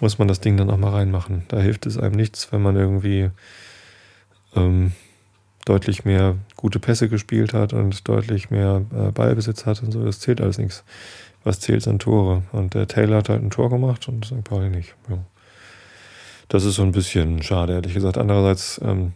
[0.00, 1.44] muss man das Ding dann auch mal reinmachen.
[1.48, 3.30] Da hilft es einem nichts, wenn man irgendwie
[4.54, 4.92] ähm,
[5.64, 10.04] deutlich mehr gute Pässe gespielt hat und deutlich mehr äh, Ballbesitz hat und so.
[10.04, 10.84] Das zählt alles nichts.
[11.44, 12.42] Was zählt sind Tore?
[12.52, 14.44] Und der Taylor hat halt ein Tor gemacht und St.
[14.44, 14.94] Pauli nicht.
[15.08, 15.18] Ja.
[16.48, 18.18] Das ist so ein bisschen schade, ehrlich gesagt.
[18.18, 19.12] Andererseits, ähm,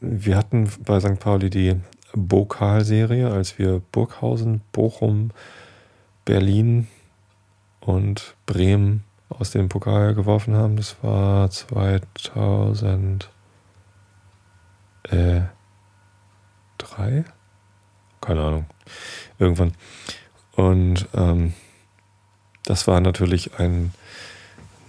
[0.00, 1.18] wir hatten bei St.
[1.18, 1.74] Pauli die
[2.12, 5.32] Pokalserie, als wir Burghausen, Bochum,
[6.24, 6.86] Berlin
[7.80, 10.76] und Bremen aus dem Pokal geworfen haben.
[10.76, 13.28] Das war 2003.
[18.20, 18.66] Keine Ahnung.
[19.38, 19.72] Irgendwann.
[20.52, 21.52] Und ähm,
[22.64, 23.92] das war natürlich ein.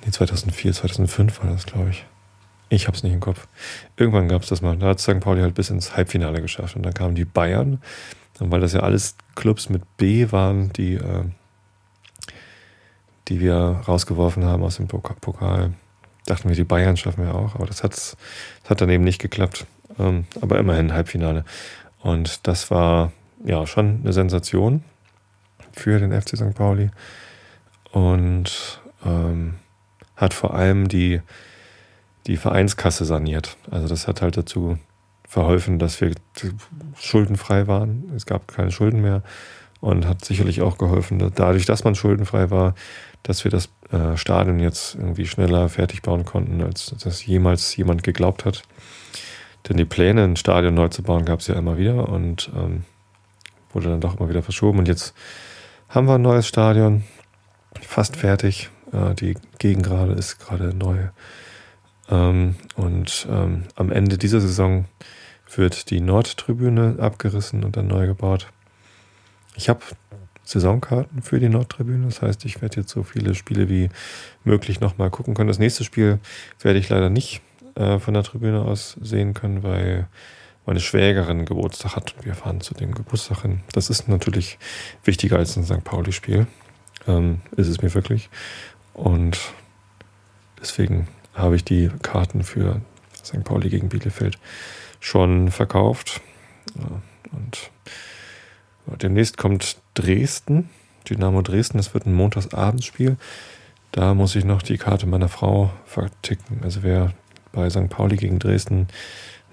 [0.03, 2.05] Nee, 2004, 2005 war das, glaube ich.
[2.69, 3.47] Ich habe es nicht im Kopf.
[3.95, 4.77] Irgendwann gab es das mal.
[4.77, 5.19] Da hat St.
[5.19, 6.75] Pauli halt bis ins Halbfinale geschafft.
[6.75, 7.81] Und dann kamen die Bayern.
[8.39, 11.23] Und weil das ja alles Clubs mit B waren, die, äh,
[13.27, 13.55] die wir
[13.87, 15.73] rausgeworfen haben aus dem Pokal,
[16.25, 17.55] dachten wir, die Bayern schaffen wir auch.
[17.55, 18.17] Aber das, hat's,
[18.61, 19.65] das hat dann eben nicht geklappt.
[19.99, 21.45] Ähm, aber immerhin Halbfinale.
[22.01, 23.11] Und das war
[23.45, 24.83] ja schon eine Sensation
[25.71, 26.55] für den FC St.
[26.55, 26.89] Pauli.
[27.91, 29.55] Und ähm,
[30.15, 31.21] hat vor allem die
[32.27, 33.57] die Vereinskasse saniert.
[33.71, 34.77] Also das hat halt dazu
[35.27, 36.11] verholfen, dass wir
[36.99, 38.11] schuldenfrei waren.
[38.15, 39.23] Es gab keine Schulden mehr
[39.79, 42.75] und hat sicherlich auch geholfen, dadurch, dass man schuldenfrei war,
[43.27, 48.03] dass wir das äh, Stadion jetzt irgendwie schneller fertig bauen konnten, als das jemals jemand
[48.03, 48.63] geglaubt hat.
[49.67, 52.83] Denn die Pläne, ein Stadion neu zu bauen, gab es ja immer wieder und ähm,
[53.73, 54.79] wurde dann doch immer wieder verschoben.
[54.79, 55.13] Und jetzt
[55.89, 57.03] haben wir ein neues Stadion,
[57.81, 58.69] fast fertig.
[58.93, 61.09] Äh, die Gegend gerade ist gerade neu
[62.09, 64.85] ähm, und ähm, am Ende dieser Saison
[65.55, 68.47] wird die Nordtribüne abgerissen und dann neu gebaut.
[69.55, 69.79] Ich habe
[70.47, 72.05] Saisonkarten für die Nordtribüne.
[72.05, 73.89] Das heißt, ich werde jetzt so viele Spiele wie
[74.45, 75.49] möglich nochmal gucken können.
[75.49, 76.19] Das nächste Spiel
[76.61, 77.41] werde ich leider nicht
[77.75, 80.07] äh, von der Tribüne aus sehen können, weil
[80.65, 83.59] meine Schwägerin Geburtstag hat und wir fahren zu dem Geburtstag hin.
[83.73, 84.57] Das ist natürlich
[85.03, 85.83] wichtiger als ein St.
[85.83, 86.47] Pauli-Spiel.
[87.09, 88.29] Ähm, ist es mir wirklich.
[88.93, 89.37] Und
[90.61, 92.79] deswegen habe ich die Karten für
[93.21, 93.43] St.
[93.43, 94.39] Pauli gegen Bielefeld
[95.01, 96.21] schon verkauft.
[97.33, 97.69] Und
[98.95, 100.69] demnächst kommt Dresden,
[101.09, 101.77] Dynamo Dresden.
[101.77, 103.17] Das wird ein Montagsabendsspiel.
[103.91, 106.61] Da muss ich noch die Karte meiner Frau verticken.
[106.63, 107.13] Also wer
[107.51, 107.89] bei St.
[107.89, 108.87] Pauli gegen Dresden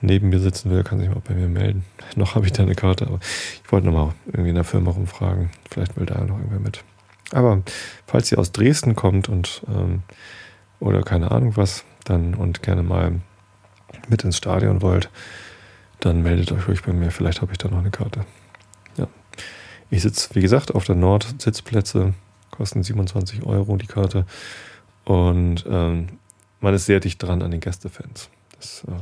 [0.00, 1.84] neben mir sitzen will, kann sich mal bei mir melden.
[2.16, 3.20] Noch habe ich da eine Karte, aber
[3.64, 5.50] ich wollte nochmal irgendwie in der Firma rumfragen.
[5.70, 6.84] Vielleicht will da noch irgendwer mit.
[7.32, 7.62] Aber
[8.06, 10.02] falls ihr aus Dresden kommt und ähm,
[10.78, 13.20] oder keine Ahnung was, dann und gerne mal
[14.08, 15.08] mit ins Stadion wollt,
[16.00, 17.10] dann meldet euch ruhig bei mir.
[17.10, 18.26] Vielleicht habe ich da noch eine Karte.
[19.90, 22.14] Ich sitze, wie gesagt, auf der Nord-Sitzplätze,
[22.50, 24.26] kosten 27 Euro die Karte.
[25.04, 26.08] Und ähm,
[26.60, 28.30] man ist sehr dicht dran an den Gästefans.
[28.56, 28.92] Das äh,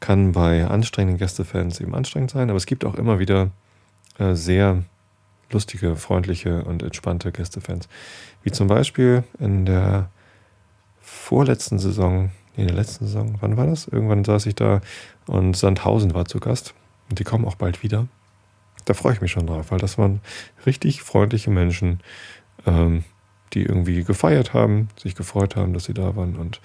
[0.00, 3.50] kann bei anstrengenden Gästefans eben anstrengend sein, aber es gibt auch immer wieder
[4.18, 4.84] äh, sehr
[5.50, 7.88] lustige, freundliche und entspannte Gästefans.
[8.42, 10.10] Wie zum Beispiel in der
[11.00, 13.88] vorletzten Saison, nee, in der letzten Saison, wann war das?
[13.88, 14.80] Irgendwann saß ich da
[15.26, 16.74] und Sandhausen war zu Gast.
[17.08, 18.06] Und die kommen auch bald wieder.
[18.84, 20.20] Da freue ich mich schon drauf, weil das waren
[20.66, 22.00] richtig freundliche Menschen,
[22.66, 23.04] ähm,
[23.52, 26.36] die irgendwie gefeiert haben, sich gefreut haben, dass sie da waren.
[26.36, 26.60] Und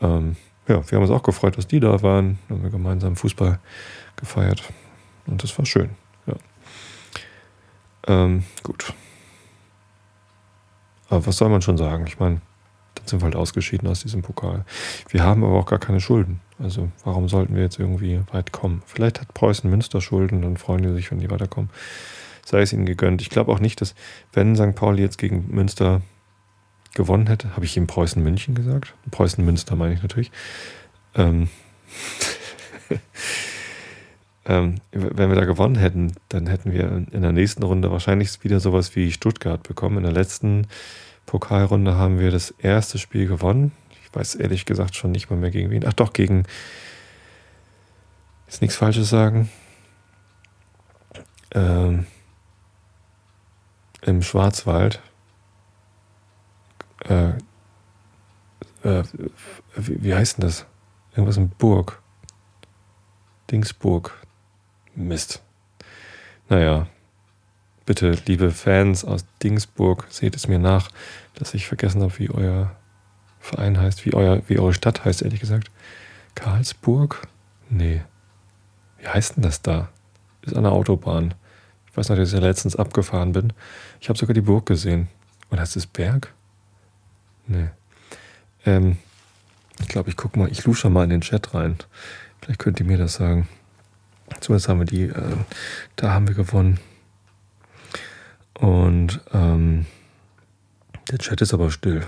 [0.00, 0.36] ähm,
[0.68, 2.38] ja, wir haben uns auch gefreut, dass die da waren.
[2.48, 3.58] Dann haben wir gemeinsam Fußball
[4.16, 4.62] gefeiert.
[5.26, 5.90] Und das war schön.
[6.26, 6.34] Ja.
[8.06, 8.92] Ähm, gut.
[11.08, 12.06] Aber was soll man schon sagen?
[12.06, 12.40] Ich meine,
[12.94, 14.64] Dann sind wir halt ausgeschieden aus diesem Pokal.
[15.08, 16.40] Wir haben aber auch gar keine Schulden.
[16.62, 18.82] Also warum sollten wir jetzt irgendwie weit kommen?
[18.86, 21.70] Vielleicht hat Preußen Münster Schulden, dann freuen die sich, wenn die weiterkommen.
[22.44, 23.20] Sei es ihnen gegönnt.
[23.20, 23.94] Ich glaube auch nicht, dass,
[24.32, 24.74] wenn St.
[24.74, 26.02] Pauli jetzt gegen Münster
[26.94, 28.94] gewonnen hätte, habe ich ihm Preußen München gesagt?
[29.10, 30.30] Preußen Münster meine ich natürlich.
[31.14, 31.48] Ähm,
[34.44, 38.60] ähm, wenn wir da gewonnen hätten, dann hätten wir in der nächsten Runde wahrscheinlich wieder
[38.60, 39.98] sowas wie Stuttgart bekommen.
[39.98, 40.66] In der letzten
[41.26, 43.72] Pokalrunde haben wir das erste Spiel gewonnen.
[44.12, 45.86] Weiß ehrlich gesagt schon nicht mal mehr gegen wen.
[45.86, 46.44] Ach doch, gegen.
[48.46, 49.50] Jetzt nichts Falsches sagen.
[51.52, 52.06] Ähm,
[54.02, 55.00] Im Schwarzwald.
[57.04, 57.30] Äh,
[58.84, 59.04] äh,
[59.76, 60.66] wie, wie heißt denn das?
[61.12, 62.02] Irgendwas in Burg.
[63.50, 64.12] Dingsburg.
[64.94, 65.42] Mist.
[66.48, 66.86] Naja,
[67.86, 70.90] bitte, liebe Fans aus Dingsburg, seht es mir nach,
[71.34, 72.76] dass ich vergessen habe, wie euer
[73.42, 75.70] Verein heißt, wie, euer, wie eure Stadt heißt, ehrlich gesagt.
[76.36, 77.26] Karlsburg?
[77.68, 78.02] Nee.
[78.98, 79.88] Wie heißt denn das da?
[80.42, 81.34] Ist an der Autobahn.
[81.90, 83.52] Ich weiß noch, dass ich ja letztens abgefahren bin.
[84.00, 85.08] Ich habe sogar die Burg gesehen.
[85.50, 86.32] Und heißt es Berg?
[87.48, 87.68] Nee.
[88.64, 88.96] Ähm,
[89.80, 91.76] ich glaube, ich gucke mal, ich lusche mal in den Chat rein.
[92.40, 93.48] Vielleicht könnt ihr mir das sagen.
[94.40, 95.36] Zumindest haben wir die, äh,
[95.96, 96.78] da haben wir gewonnen.
[98.54, 99.86] Und ähm,
[101.10, 102.06] der Chat ist aber still.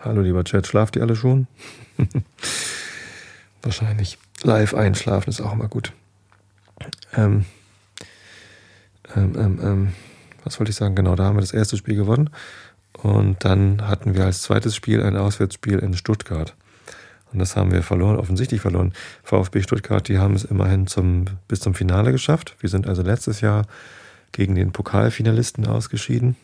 [0.00, 1.46] Hallo lieber Chat, schlaft ihr alle schon?
[3.62, 4.18] Wahrscheinlich.
[4.42, 5.92] Live einschlafen ist auch immer gut.
[7.14, 7.46] Ähm,
[9.16, 9.92] ähm, ähm, ähm,
[10.44, 10.94] was wollte ich sagen?
[10.94, 12.30] Genau, da haben wir das erste Spiel gewonnen.
[12.92, 16.54] Und dann hatten wir als zweites Spiel ein Auswärtsspiel in Stuttgart.
[17.32, 18.92] Und das haben wir verloren, offensichtlich verloren.
[19.22, 22.54] VfB Stuttgart, die haben es immerhin zum, bis zum Finale geschafft.
[22.60, 23.66] Wir sind also letztes Jahr
[24.32, 26.36] gegen den Pokalfinalisten ausgeschieden.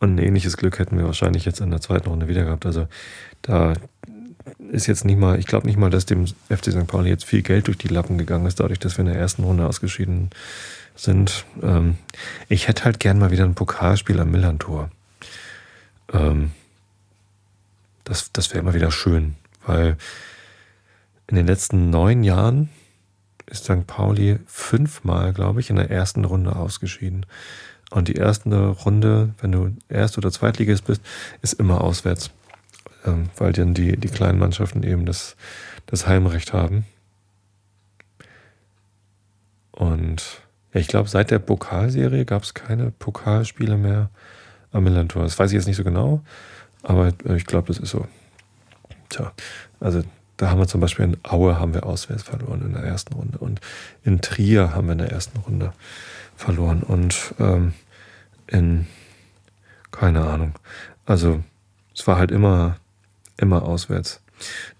[0.00, 2.66] Und ein ähnliches Glück hätten wir wahrscheinlich jetzt in der zweiten Runde wieder gehabt.
[2.66, 2.88] Also
[3.42, 3.74] da
[4.72, 6.86] ist jetzt nicht mal, ich glaube nicht mal, dass dem FC St.
[6.86, 9.44] Pauli jetzt viel Geld durch die Lappen gegangen ist, dadurch, dass wir in der ersten
[9.44, 10.30] Runde ausgeschieden
[10.96, 11.44] sind.
[11.62, 11.98] Ähm,
[12.48, 14.90] ich hätte halt gern mal wieder ein Pokalspiel am Millantor.
[16.12, 16.52] Ähm,
[18.04, 19.36] das, das wäre immer wieder schön,
[19.66, 19.96] weil
[21.26, 22.70] in den letzten neun Jahren
[23.46, 23.86] ist St.
[23.86, 27.26] Pauli fünfmal, glaube ich, in der ersten Runde ausgeschieden.
[27.90, 31.02] Und die erste Runde, wenn du Erst- oder Zweitligist bist,
[31.42, 32.30] ist immer auswärts,
[33.04, 35.36] ähm, weil dann die, die kleinen Mannschaften eben das,
[35.86, 36.86] das Heimrecht haben.
[39.72, 40.40] Und
[40.72, 44.10] ja, ich glaube, seit der Pokalserie gab es keine Pokalspiele mehr
[44.72, 45.24] am Millantor.
[45.24, 46.22] Das weiß ich jetzt nicht so genau.
[46.82, 48.06] Aber äh, ich glaube, das ist so.
[49.08, 49.32] Tja,
[49.80, 50.04] also
[50.36, 53.38] da haben wir zum Beispiel in Aue haben wir auswärts verloren in der ersten Runde
[53.38, 53.60] und
[54.04, 55.72] in Trier haben wir in der ersten Runde
[56.40, 57.74] verloren und ähm,
[58.46, 58.86] in
[59.90, 60.54] keine Ahnung.
[61.06, 61.42] Also
[61.94, 62.76] es war halt immer
[63.36, 64.22] immer auswärts.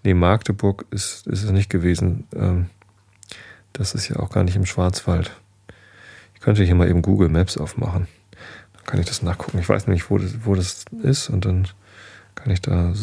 [0.03, 2.27] Nee, Magdeburg ist, ist es nicht gewesen.
[2.35, 2.69] Ähm,
[3.73, 5.31] das ist ja auch gar nicht im Schwarzwald.
[6.33, 8.07] Ich könnte hier mal eben Google Maps aufmachen.
[8.73, 9.59] Dann kann ich das nachgucken.
[9.59, 11.67] Ich weiß nämlich, wo das, wo das ist und dann
[12.33, 12.93] kann ich da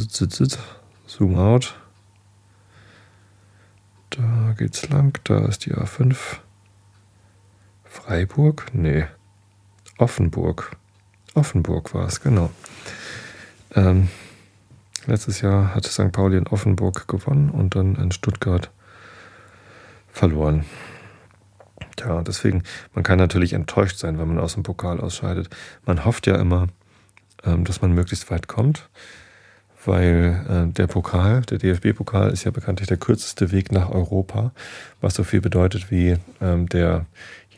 [1.07, 1.77] Zoom out.
[4.11, 5.19] Da geht's lang.
[5.25, 6.17] Da ist die A5.
[7.99, 8.67] Freiburg?
[8.73, 9.07] Nee.
[9.99, 10.77] Offenburg.
[11.35, 12.51] Offenburg war es, genau.
[13.75, 14.09] Ähm,
[15.07, 16.13] letztes Jahr hatte St.
[16.13, 18.71] Pauli in Offenburg gewonnen und dann in Stuttgart
[20.09, 20.65] verloren.
[21.99, 22.63] Ja, deswegen,
[22.95, 25.51] man kann natürlich enttäuscht sein, wenn man aus dem Pokal ausscheidet.
[25.85, 26.69] Man hofft ja immer,
[27.43, 28.89] ähm, dass man möglichst weit kommt
[29.85, 34.53] weil äh, der Pokal, der DFB-Pokal, ist ja bekanntlich der kürzeste Weg nach Europa,
[35.01, 36.69] was so viel bedeutet wie ähm,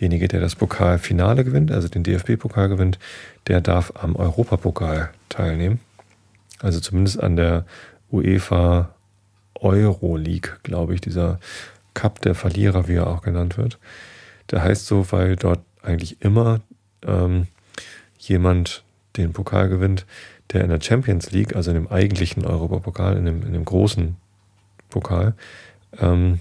[0.00, 2.98] derjenige, der das Pokalfinale gewinnt, also den DFB-Pokal gewinnt,
[3.48, 5.80] der darf am Europapokal teilnehmen.
[6.60, 7.66] Also zumindest an der
[8.10, 8.94] UEFA
[9.54, 11.38] Euroleague, glaube ich, dieser
[11.92, 13.78] Cup der Verlierer, wie er auch genannt wird.
[14.50, 16.60] Der heißt so, weil dort eigentlich immer
[17.06, 17.46] ähm,
[18.18, 18.82] jemand
[19.16, 20.06] den Pokal gewinnt,
[20.52, 24.16] der in der Champions League, also in dem eigentlichen Europapokal, in dem, in dem großen
[24.88, 25.34] Pokal,
[25.98, 26.40] ähm,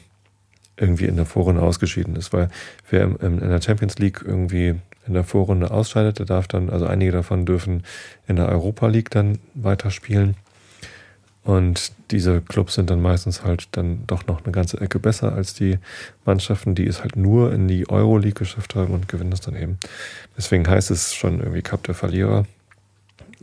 [0.79, 2.33] irgendwie in der Vorrunde ausgeschieden ist.
[2.33, 2.49] Weil
[2.89, 4.75] wer in der Champions League irgendwie
[5.07, 7.83] in der Vorrunde ausscheidet, der darf dann, also einige davon dürfen
[8.27, 10.35] in der Europa League dann weiterspielen.
[11.43, 15.53] Und diese Clubs sind dann meistens halt dann doch noch eine ganze Ecke besser als
[15.53, 15.79] die
[16.25, 19.79] Mannschaften, die es halt nur in die Euroleague geschafft haben und gewinnen es dann eben.
[20.37, 22.45] Deswegen heißt es schon irgendwie Cup der Verlierer.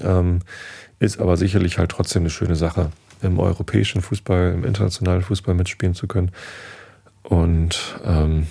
[0.00, 0.40] Ähm,
[0.98, 2.90] ist aber sicherlich halt trotzdem eine schöne Sache,
[3.22, 6.30] im europäischen Fußball, im internationalen Fußball mitspielen zu können.
[7.28, 8.46] Und ähm,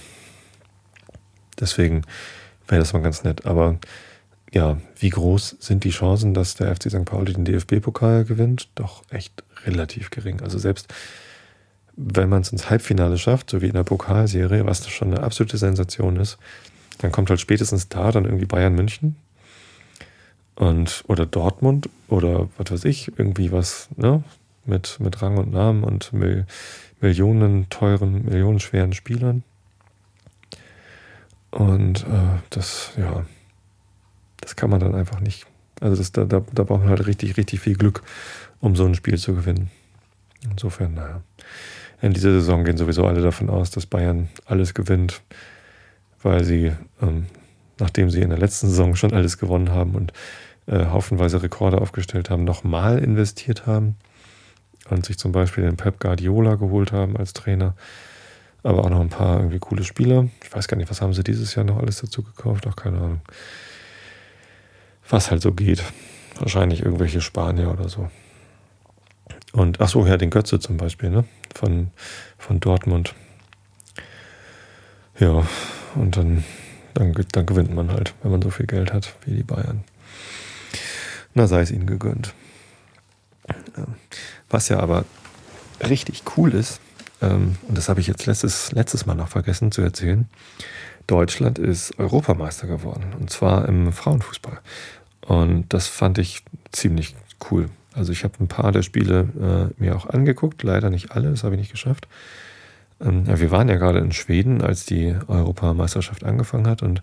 [1.59, 2.03] deswegen
[2.67, 3.45] wäre das mal ganz nett.
[3.45, 3.79] Aber
[4.53, 7.05] ja, wie groß sind die Chancen, dass der FC St.
[7.05, 8.69] Pauli den DFB-Pokal gewinnt?
[8.75, 10.41] Doch echt relativ gering.
[10.41, 10.93] Also selbst
[11.97, 15.57] wenn man es ins Halbfinale schafft, so wie in der Pokalserie, was schon eine absolute
[15.57, 16.37] Sensation ist,
[16.97, 19.15] dann kommt halt spätestens da dann irgendwie Bayern München
[20.55, 24.23] und oder Dortmund oder was weiß ich, irgendwie was, ne?
[24.67, 26.47] Mit, mit Rang und Namen und Mil
[27.05, 29.43] Millionen teuren, millionenschweren Spielern.
[31.51, 33.25] Und äh, das, ja,
[34.41, 35.45] das kann man dann einfach nicht.
[35.79, 38.01] Also das, da, da, da braucht man halt richtig, richtig viel Glück,
[38.59, 39.69] um so ein Spiel zu gewinnen.
[40.49, 41.21] Insofern, naja.
[42.01, 45.21] In dieser Saison gehen sowieso alle davon aus, dass Bayern alles gewinnt,
[46.23, 46.71] weil sie,
[47.03, 47.27] ähm,
[47.79, 50.11] nachdem sie in der letzten Saison schon alles gewonnen haben und
[50.65, 53.95] äh, haufenweise Rekorde aufgestellt haben, nochmal investiert haben
[54.89, 57.75] und sich zum Beispiel den Pep Guardiola geholt haben als Trainer,
[58.63, 60.27] aber auch noch ein paar irgendwie coole Spieler.
[60.43, 62.97] Ich weiß gar nicht, was haben sie dieses Jahr noch alles dazu gekauft, auch keine
[62.97, 63.21] Ahnung.
[65.09, 65.83] Was halt so geht.
[66.39, 68.09] Wahrscheinlich irgendwelche Spanier oder so.
[69.53, 71.25] Und ach so, ja, den Götze zum Beispiel, ne?
[71.53, 71.91] Von,
[72.37, 73.15] von Dortmund.
[75.17, 75.47] Ja,
[75.95, 76.43] und dann,
[76.93, 79.85] dann, dann gewinnt man halt, wenn man so viel Geld hat wie die Bayern.
[81.33, 82.33] Na, sei es ihnen gegönnt.
[84.55, 85.03] Was ja aber
[85.85, 86.79] richtig cool ist,
[87.21, 90.29] ähm, und das habe ich jetzt letztes, letztes Mal noch vergessen zu erzählen,
[91.07, 93.03] Deutschland ist Europameister geworden.
[93.19, 94.59] Und zwar im Frauenfußball.
[95.27, 96.41] Und das fand ich
[96.71, 97.17] ziemlich
[97.51, 97.69] cool.
[97.93, 101.43] Also ich habe ein paar der Spiele äh, mir auch angeguckt, leider nicht alle, das
[101.43, 102.07] habe ich nicht geschafft.
[103.01, 107.01] Ähm, wir waren ja gerade in Schweden, als die Europameisterschaft angefangen hat und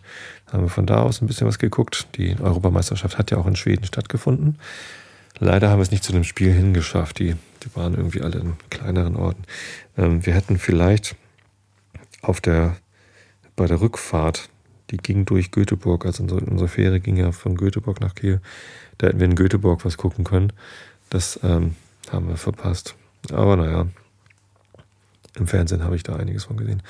[0.51, 2.07] haben von da aus ein bisschen was geguckt.
[2.17, 4.57] Die Europameisterschaft hat ja auch in Schweden stattgefunden.
[5.38, 7.18] Leider haben wir es nicht zu dem Spiel hingeschafft.
[7.18, 9.42] Die, die waren irgendwie alle in kleineren Orten.
[9.97, 11.16] Ähm, wir hätten vielleicht
[12.21, 12.77] auf der,
[13.57, 14.49] bei der Rückfahrt,
[14.90, 18.40] die ging durch Göteborg, also unsere, unsere Fähre ging ja von Göteborg nach Kiel,
[18.99, 20.53] da hätten wir in Göteborg was gucken können.
[21.11, 21.77] Das ähm,
[22.11, 22.95] haben wir verpasst.
[23.31, 23.87] Aber naja,
[25.37, 26.83] im Fernsehen habe ich da einiges von gesehen.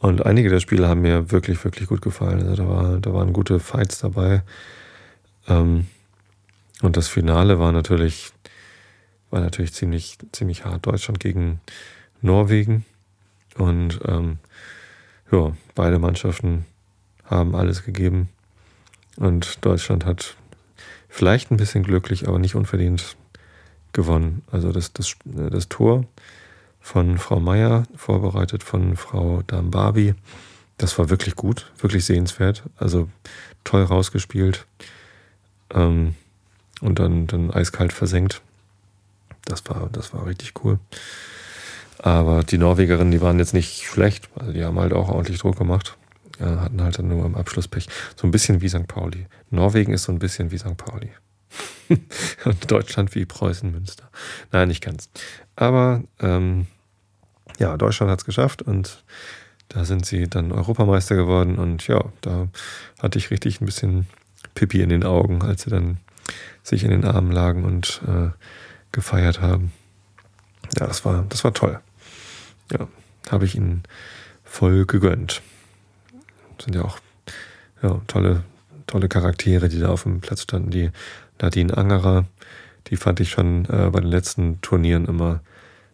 [0.00, 2.40] Und einige der Spiele haben mir wirklich, wirklich gut gefallen.
[2.40, 4.42] Also da, war, da waren gute Fights dabei.
[5.46, 5.86] Ähm,
[6.82, 8.32] und das Finale war natürlich,
[9.30, 10.86] war natürlich ziemlich, ziemlich hart.
[10.86, 11.60] Deutschland gegen
[12.22, 12.84] Norwegen.
[13.56, 14.38] Und ähm,
[15.30, 16.64] ja, beide Mannschaften
[17.24, 18.28] haben alles gegeben.
[19.16, 20.36] Und Deutschland hat
[21.08, 23.16] vielleicht ein bisschen glücklich, aber nicht unverdient
[23.92, 24.42] gewonnen.
[24.50, 26.04] Also das, das, das Tor
[26.80, 30.14] von Frau Meier, vorbereitet von Frau Dambabi,
[30.78, 32.62] das war wirklich gut, wirklich sehenswert.
[32.78, 33.10] Also
[33.64, 34.66] toll rausgespielt.
[35.74, 36.14] Ähm,
[36.80, 38.42] und dann, dann eiskalt versenkt.
[39.44, 40.78] Das war, das war richtig cool.
[41.98, 44.28] Aber die Norwegerinnen, die waren jetzt nicht schlecht.
[44.34, 45.96] Also die haben halt auch ordentlich Druck gemacht.
[46.38, 47.88] Ja, hatten halt dann nur im Abschluss Pech.
[48.16, 48.88] So ein bisschen wie St.
[48.88, 49.26] Pauli.
[49.50, 50.76] Norwegen ist so ein bisschen wie St.
[50.76, 51.10] Pauli.
[52.44, 54.08] Und Deutschland wie Preußen Münster.
[54.52, 55.10] Nein, nicht ganz.
[55.56, 56.66] Aber ähm,
[57.58, 59.04] ja, Deutschland hat es geschafft und
[59.68, 61.58] da sind sie dann Europameister geworden.
[61.58, 62.48] Und ja, da
[63.00, 64.06] hatte ich richtig ein bisschen
[64.54, 65.98] Pipi in den Augen, als sie dann
[66.62, 68.30] sich in den Armen lagen und äh,
[68.92, 69.72] gefeiert haben.
[70.78, 71.80] Ja, das war, das war toll.
[72.72, 72.88] Ja,
[73.30, 73.82] habe ich ihnen
[74.44, 75.42] voll gegönnt.
[76.62, 76.98] Sind ja auch
[77.82, 78.44] ja, tolle,
[78.86, 80.70] tolle Charaktere, die da auf dem Platz standen.
[80.70, 80.90] Die
[81.40, 82.26] Nadine Angerer,
[82.88, 85.40] die fand ich schon äh, bei den letzten Turnieren immer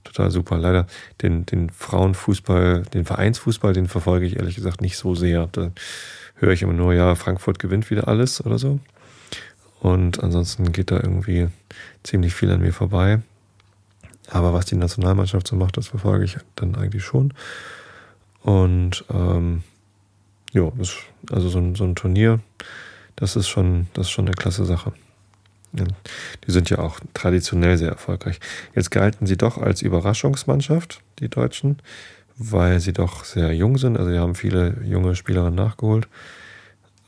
[0.04, 0.58] total super.
[0.58, 0.86] Leider
[1.22, 5.48] den, den Frauenfußball, den Vereinsfußball, den verfolge ich ehrlich gesagt nicht so sehr.
[5.52, 5.70] Da
[6.36, 8.80] höre ich immer nur, ja, Frankfurt gewinnt wieder alles oder so.
[9.86, 11.46] Und ansonsten geht da irgendwie
[12.02, 13.20] ziemlich viel an mir vorbei.
[14.28, 17.32] Aber was die Nationalmannschaft so macht, das verfolge ich dann eigentlich schon.
[18.42, 19.62] Und ähm,
[20.52, 20.72] ja,
[21.30, 22.40] also so ein, so ein Turnier,
[23.14, 24.92] das ist schon, das ist schon eine klasse Sache.
[25.70, 28.40] Die sind ja auch traditionell sehr erfolgreich.
[28.74, 31.78] Jetzt galten sie doch als Überraschungsmannschaft, die Deutschen,
[32.36, 33.96] weil sie doch sehr jung sind.
[33.96, 36.08] Also sie haben viele junge Spielerinnen nachgeholt.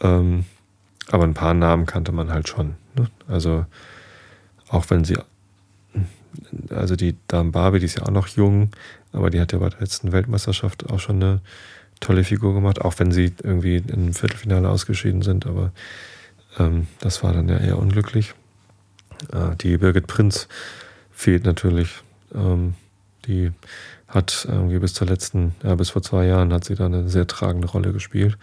[0.00, 0.44] Ähm,
[1.10, 2.76] aber ein paar Namen kannte man halt schon.
[2.96, 3.08] Ne?
[3.26, 3.66] Also
[4.68, 5.18] auch wenn sie,
[6.70, 8.70] also die Dame Barbie, die ist ja auch noch jung,
[9.12, 11.40] aber die hat ja bei der letzten Weltmeisterschaft auch schon eine
[12.00, 15.72] tolle Figur gemacht, auch wenn sie irgendwie im Viertelfinale ausgeschieden sind, aber
[16.58, 18.34] ähm, das war dann ja eher unglücklich.
[19.32, 20.48] Äh, die Birgit Prinz
[21.10, 22.02] fehlt natürlich.
[22.34, 22.74] Ähm,
[23.26, 23.50] die
[24.06, 27.26] hat irgendwie bis zur letzten, ja, bis vor zwei Jahren hat sie da eine sehr
[27.26, 28.38] tragende Rolle gespielt.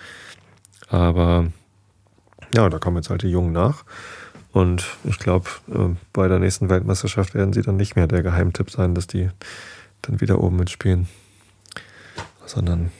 [0.89, 1.47] Aber
[2.55, 3.83] ja, da kommen jetzt halt die Jungen nach.
[4.51, 8.71] Und ich glaube, äh, bei der nächsten Weltmeisterschaft werden sie dann nicht mehr der Geheimtipp
[8.71, 9.29] sein, dass die
[10.01, 11.07] dann wieder oben mitspielen.
[12.45, 12.91] Sondern,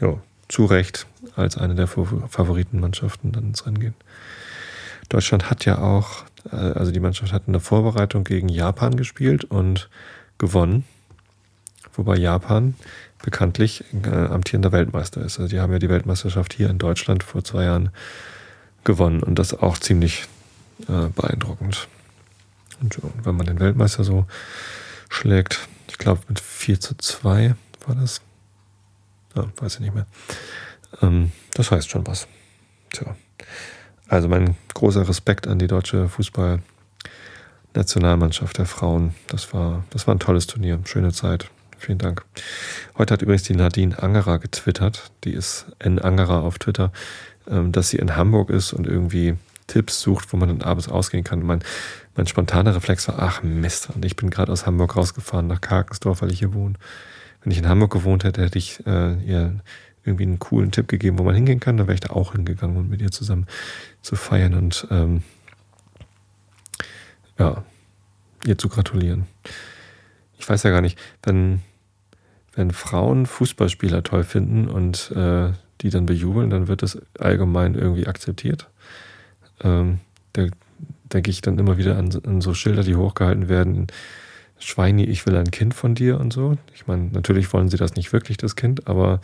[0.00, 0.14] ja,
[0.48, 3.94] zu Recht als eine der Favoritenmannschaften dann ins Rennen gehen.
[5.08, 9.44] Deutschland hat ja auch, äh, also die Mannschaft hat in der Vorbereitung gegen Japan gespielt
[9.44, 9.88] und
[10.38, 10.84] gewonnen.
[11.94, 12.74] Wobei Japan
[13.22, 15.38] bekanntlich äh, amtierender Weltmeister ist.
[15.38, 17.90] Also die haben ja die Weltmeisterschaft hier in Deutschland vor zwei Jahren
[18.88, 20.24] gewonnen und das auch ziemlich
[20.88, 21.86] äh, beeindruckend.
[22.80, 24.26] Und wenn man den Weltmeister so
[25.10, 27.54] schlägt, ich glaube mit 4 zu 2
[27.86, 28.22] war das.
[29.36, 30.06] Ja, weiß ich nicht mehr.
[31.02, 32.26] Ähm, das heißt schon was.
[32.90, 33.14] Tja.
[34.08, 39.14] Also mein großer Respekt an die deutsche Fußballnationalmannschaft der Frauen.
[39.26, 40.80] Das war, das war ein tolles Turnier.
[40.84, 41.50] Schöne Zeit.
[41.76, 42.24] Vielen Dank.
[42.96, 45.10] Heute hat übrigens die Nadine Angerer getwittert.
[45.24, 45.98] Die ist N.
[45.98, 46.90] Angerer auf Twitter,
[47.48, 49.36] dass sie in Hamburg ist und irgendwie
[49.68, 51.42] Tipps sucht, wo man dann abends ausgehen kann.
[51.42, 51.60] Mein,
[52.16, 56.22] mein spontaner Reflex war, ach Mist, und ich bin gerade aus Hamburg rausgefahren nach Karkensdorf,
[56.22, 56.74] weil ich hier wohne.
[57.42, 59.60] Wenn ich in Hamburg gewohnt hätte, hätte ich äh, ihr
[60.04, 62.76] irgendwie einen coolen Tipp gegeben, wo man hingehen kann, dann wäre ich da auch hingegangen
[62.76, 63.46] und mit ihr zusammen
[64.02, 65.22] zu feiern und ähm,
[67.38, 67.62] ja,
[68.46, 69.26] ihr zu gratulieren.
[70.38, 71.60] Ich weiß ja gar nicht, wenn,
[72.54, 78.06] wenn Frauen Fußballspieler toll finden und äh, die dann bejubeln, dann wird das allgemein irgendwie
[78.06, 78.68] akzeptiert.
[79.62, 80.00] Ähm,
[80.32, 80.46] da
[81.12, 83.86] denke ich dann immer wieder an, an so Schilder, die hochgehalten werden.
[84.58, 86.56] Schweini, ich will ein Kind von dir und so.
[86.74, 89.20] Ich meine, natürlich wollen sie das nicht wirklich, das Kind, aber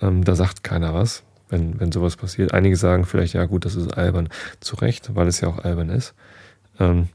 [0.00, 2.54] ähm, da sagt keiner was, wenn, wenn sowas passiert.
[2.54, 4.28] Einige sagen vielleicht, ja gut, das ist albern.
[4.60, 6.14] Zu Recht, weil es ja auch albern ist.
[6.78, 7.08] Ähm,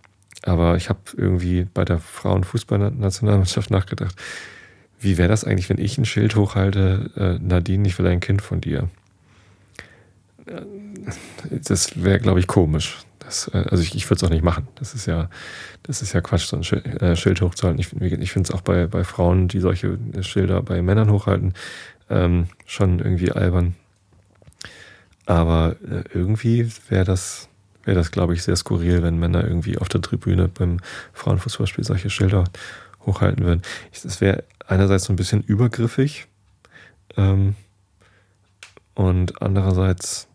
[0.44, 4.16] aber ich habe irgendwie bei der Frauenfußballnationalmannschaft nachgedacht,
[5.00, 8.42] wie wäre das eigentlich, wenn ich ein Schild hochhalte, äh, Nadine, ich will ein Kind
[8.42, 8.90] von dir?
[10.46, 10.62] Äh,
[11.50, 12.98] das wäre, glaube ich, komisch.
[13.20, 14.68] Das, äh, also ich, ich würde es auch nicht machen.
[14.76, 15.30] Das ist ja,
[15.84, 17.80] das ist ja Quatsch, so ein Schild, äh, Schild hochzuhalten.
[17.80, 21.54] Ich, ich finde es auch bei, bei Frauen, die solche Schilder bei Männern hochhalten,
[22.10, 23.76] ähm, schon irgendwie albern.
[25.26, 27.50] Aber äh, irgendwie wäre das,
[27.84, 30.80] wäre das, glaube ich, sehr skurril, wenn Männer irgendwie auf der Tribüne beim
[31.14, 32.46] Frauenfußballspiel solche Schilder
[33.06, 33.62] hochhalten würden.
[33.92, 36.28] Es wäre einerseits so ein bisschen übergriffig
[37.16, 37.56] ähm,
[38.96, 40.28] und andererseits,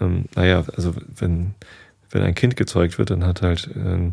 [0.00, 1.54] ähm, naja, also wenn,
[2.10, 4.12] wenn ein Kind gezeugt wird, dann hat halt äh,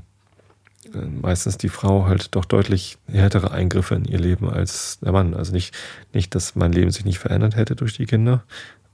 [1.22, 5.34] meistens die Frau halt doch deutlich härtere Eingriffe in ihr Leben als der Mann.
[5.34, 5.76] Also nicht,
[6.13, 8.43] nicht, dass mein Leben sich nicht verändert hätte durch die Kinder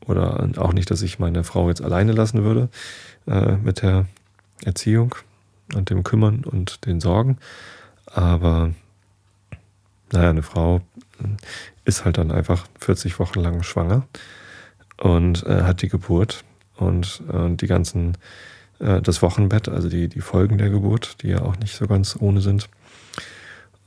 [0.05, 2.69] oder auch nicht, dass ich meine Frau jetzt alleine lassen würde
[3.27, 4.05] äh, mit der
[4.63, 5.15] Erziehung
[5.73, 7.37] und dem Kümmern und den Sorgen.
[8.15, 8.71] Aber
[10.11, 10.81] naja, eine Frau
[11.83, 14.07] ist halt dann einfach 40 Wochen lang schwanger
[14.97, 16.45] und äh, hat die Geburt
[16.77, 18.17] und äh, die ganzen
[18.79, 22.15] äh, das Wochenbett, also die, die Folgen der Geburt, die ja auch nicht so ganz
[22.17, 22.69] ohne sind.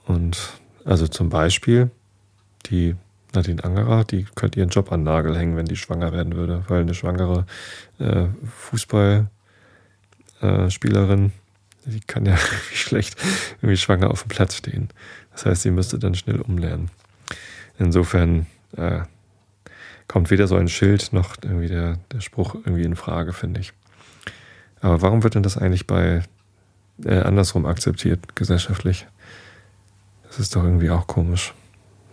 [0.07, 0.37] Und
[0.85, 1.91] also zum Beispiel
[2.67, 2.97] die
[3.35, 6.83] Nadine Angerer, die könnte ihren Job an Nagel hängen, wenn die schwanger werden würde, weil
[6.83, 7.47] eine schwangere
[7.99, 11.31] äh, Fußballspielerin, äh,
[11.89, 12.37] die kann ja
[12.73, 13.17] schlecht
[13.57, 14.89] irgendwie schwanger auf dem Platz stehen.
[15.33, 16.91] Das heißt, sie müsste dann schnell umlernen.
[17.79, 19.01] Insofern äh,
[20.09, 23.73] kommt weder so ein Schild noch irgendwie der, der Spruch irgendwie in Frage, finde ich.
[24.81, 26.23] Aber warum wird denn das eigentlich bei
[27.05, 29.07] äh, andersrum akzeptiert, gesellschaftlich?
[30.27, 31.55] Das ist doch irgendwie auch komisch.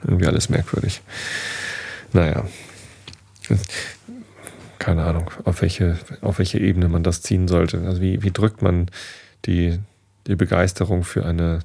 [0.03, 1.01] Irgendwie alles merkwürdig.
[2.13, 2.45] Naja.
[4.79, 7.81] Keine Ahnung, auf welche, auf welche Ebene man das ziehen sollte.
[7.85, 8.87] Also wie, wie drückt man
[9.45, 9.79] die,
[10.27, 11.59] die Begeisterung für eine,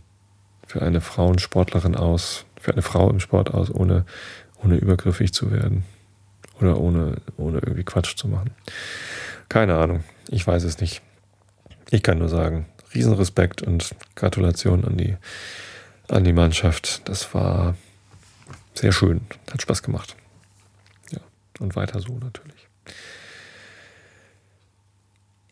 [0.66, 4.04] für eine Frauensportlerin aus, für eine Frau im Sport aus, ohne,
[4.62, 5.84] ohne übergriffig zu werden?
[6.60, 8.50] Oder ohne, ohne irgendwie Quatsch zu machen.
[9.48, 10.04] Keine Ahnung.
[10.28, 11.00] Ich weiß es nicht.
[11.90, 15.16] Ich kann nur sagen, Riesenrespekt und Gratulation an die,
[16.08, 17.08] an die Mannschaft.
[17.08, 17.76] Das war
[18.74, 19.22] sehr schön.
[19.50, 20.16] Hat Spaß gemacht.
[21.10, 21.20] Ja,
[21.60, 22.68] und weiter so natürlich.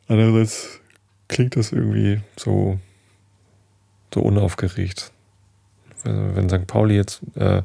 [0.08, 0.80] Andererseits
[1.28, 2.78] klingt das irgendwie so,
[4.12, 5.12] so unaufgeregt.
[6.04, 6.66] Wenn St.
[6.66, 7.62] Pauli jetzt äh,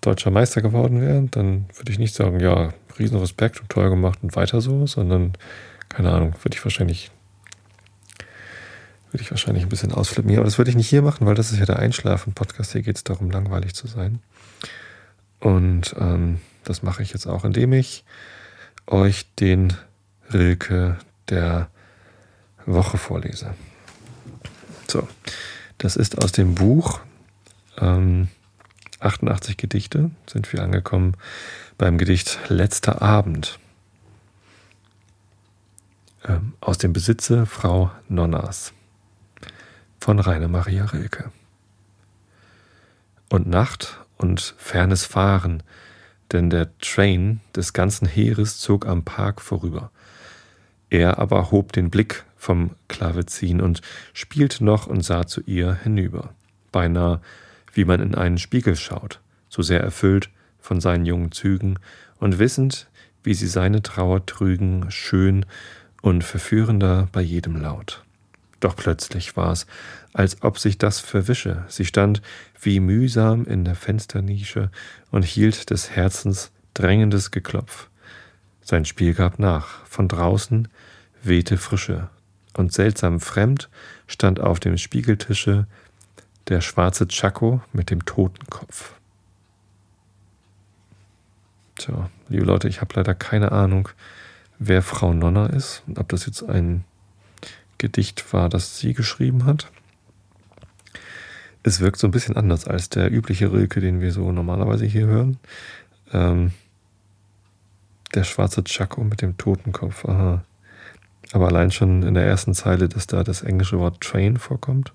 [0.00, 4.36] deutscher Meister geworden wäre, dann würde ich nicht sagen, ja, Riesenrespekt und toll gemacht und
[4.36, 5.32] weiter so, sondern
[5.88, 7.10] keine Ahnung, würde ich wahrscheinlich
[9.12, 10.34] würde ich wahrscheinlich ein bisschen ausflippen.
[10.36, 12.72] Aber das würde ich nicht hier machen, weil das ist ja der Einschlafen-Podcast.
[12.72, 14.20] Hier geht es darum, langweilig zu sein.
[15.38, 18.04] Und ähm, das mache ich jetzt auch, indem ich
[18.86, 19.74] euch den
[20.32, 20.96] Rilke
[21.28, 21.68] der
[22.66, 23.54] Woche vorlese.
[24.88, 25.08] So,
[25.78, 27.00] das ist aus dem Buch
[27.78, 28.28] ähm,
[29.00, 30.10] 88 Gedichte.
[30.26, 31.16] Sind wir angekommen
[31.78, 33.58] beim Gedicht Letzter Abend
[36.24, 38.72] ähm, aus dem Besitze Frau Nonnas
[40.00, 41.30] von Rainer Maria Rilke.
[43.28, 45.62] Und Nacht und fernes Fahren,
[46.32, 49.90] denn der Train des ganzen Heeres zog am Park vorüber.
[50.92, 53.80] Er aber hob den Blick vom Klavezin und
[54.12, 56.34] spielte noch und sah zu ihr hinüber,
[56.70, 57.22] beinahe
[57.72, 59.18] wie man in einen Spiegel schaut,
[59.48, 60.28] so sehr erfüllt
[60.60, 61.78] von seinen jungen Zügen
[62.18, 62.88] und wissend,
[63.24, 65.46] wie sie seine Trauer trügen, schön
[66.02, 68.04] und verführender bei jedem Laut.
[68.60, 69.66] Doch plötzlich war es,
[70.12, 71.64] als ob sich das verwische.
[71.68, 72.20] Sie stand
[72.60, 74.70] wie mühsam in der Fensternische
[75.10, 77.88] und hielt des Herzens drängendes Geklopf.
[78.62, 79.84] Sein Spiel gab nach.
[79.86, 80.68] Von draußen
[81.22, 82.08] wehte Frische.
[82.54, 83.68] Und seltsam fremd
[84.06, 85.66] stand auf dem Spiegeltische
[86.48, 88.94] der schwarze Chaco mit dem Totenkopf.
[91.76, 93.88] Tja, liebe Leute, ich habe leider keine Ahnung,
[94.58, 96.84] wer Frau Nonna ist und ob das jetzt ein
[97.78, 99.70] Gedicht war, das sie geschrieben hat.
[101.62, 105.06] Es wirkt so ein bisschen anders als der übliche Rilke, den wir so normalerweise hier
[105.06, 105.38] hören.
[106.12, 106.52] Ähm,
[108.14, 110.44] der schwarze Chaco mit dem Totenkopf, aha.
[111.32, 114.92] Aber allein schon in der ersten Zeile, dass da das englische Wort Train vorkommt.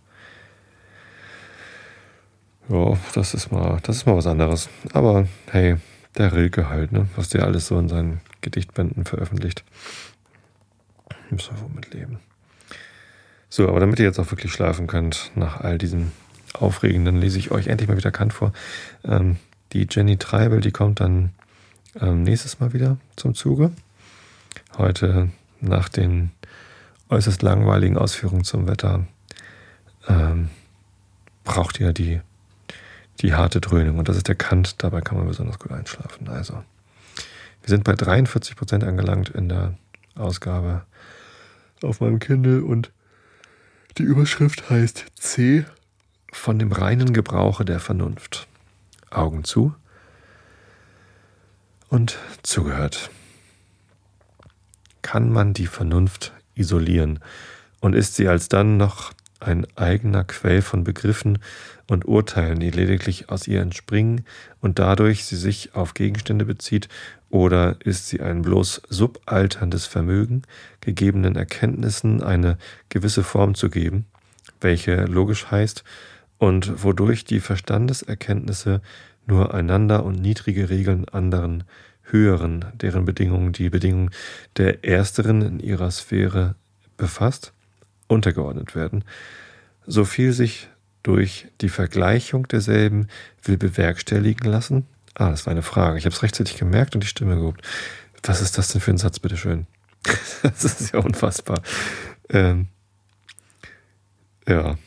[2.69, 4.69] Ja, das ist mal, das ist mal was anderes.
[4.93, 5.77] Aber hey,
[6.17, 7.07] der Rilke halt, ne?
[7.15, 9.63] Was der alles so in seinen Gedichtbänden veröffentlicht.
[11.29, 12.19] Müssen wir wohl mit leben.
[13.49, 16.11] So, aber damit ihr jetzt auch wirklich schlafen könnt, nach all diesem
[16.53, 18.51] Aufregenden, lese ich euch endlich mal wieder Kant vor.
[19.05, 19.37] Ähm,
[19.73, 21.31] die Jenny Treibel, die kommt dann
[22.01, 23.71] ähm, nächstes Mal wieder zum Zuge.
[24.77, 25.29] Heute
[25.61, 26.31] nach den
[27.09, 29.05] äußerst langweiligen Ausführungen zum Wetter
[30.07, 30.49] ähm,
[31.43, 32.21] braucht ihr die,
[33.21, 33.97] die harte Dröhnung.
[33.97, 36.27] Und das ist der Kant, dabei kann man besonders gut einschlafen.
[36.29, 39.73] Also, wir sind bei 43 Prozent angelangt in der
[40.15, 40.83] Ausgabe
[41.83, 42.91] auf meinem Kindle und
[43.97, 45.65] die Überschrift heißt C
[46.31, 48.47] von dem reinen Gebrauche der Vernunft.
[49.09, 49.73] Augen zu
[51.89, 53.09] und zugehört.
[55.01, 57.19] Kann man die Vernunft isolieren
[57.79, 61.39] und ist sie alsdann noch ein eigener Quell von Begriffen
[61.87, 64.25] und Urteilen, die lediglich aus ihr entspringen
[64.61, 66.89] und dadurch sie sich auf Gegenstände bezieht,
[67.29, 70.43] oder ist sie ein bloß subalterndes Vermögen,
[70.81, 72.57] gegebenen Erkenntnissen eine
[72.89, 74.05] gewisse Form zu geben,
[74.61, 75.83] welche logisch heißt
[76.37, 78.81] und wodurch die Verstandeserkenntnisse
[79.27, 81.63] nur einander und niedrige Regeln anderen
[82.03, 84.11] höheren, deren Bedingungen die Bedingungen
[84.55, 86.55] der ersteren in ihrer Sphäre
[86.95, 87.53] befasst,
[88.07, 89.03] untergeordnet werden,
[89.85, 90.69] so viel sich
[91.03, 93.07] durch die Vergleichung derselben
[93.43, 94.85] will bewerkstelligen lassen?
[95.13, 95.97] Ah, das war eine Frage.
[95.97, 97.61] Ich habe es rechtzeitig gemerkt und die Stimme gehobt.
[98.23, 99.67] Was ist das denn für ein Satz, bitteschön?
[100.43, 101.61] das ist ja unfassbar.
[102.29, 102.67] Ähm,
[104.47, 104.77] ja.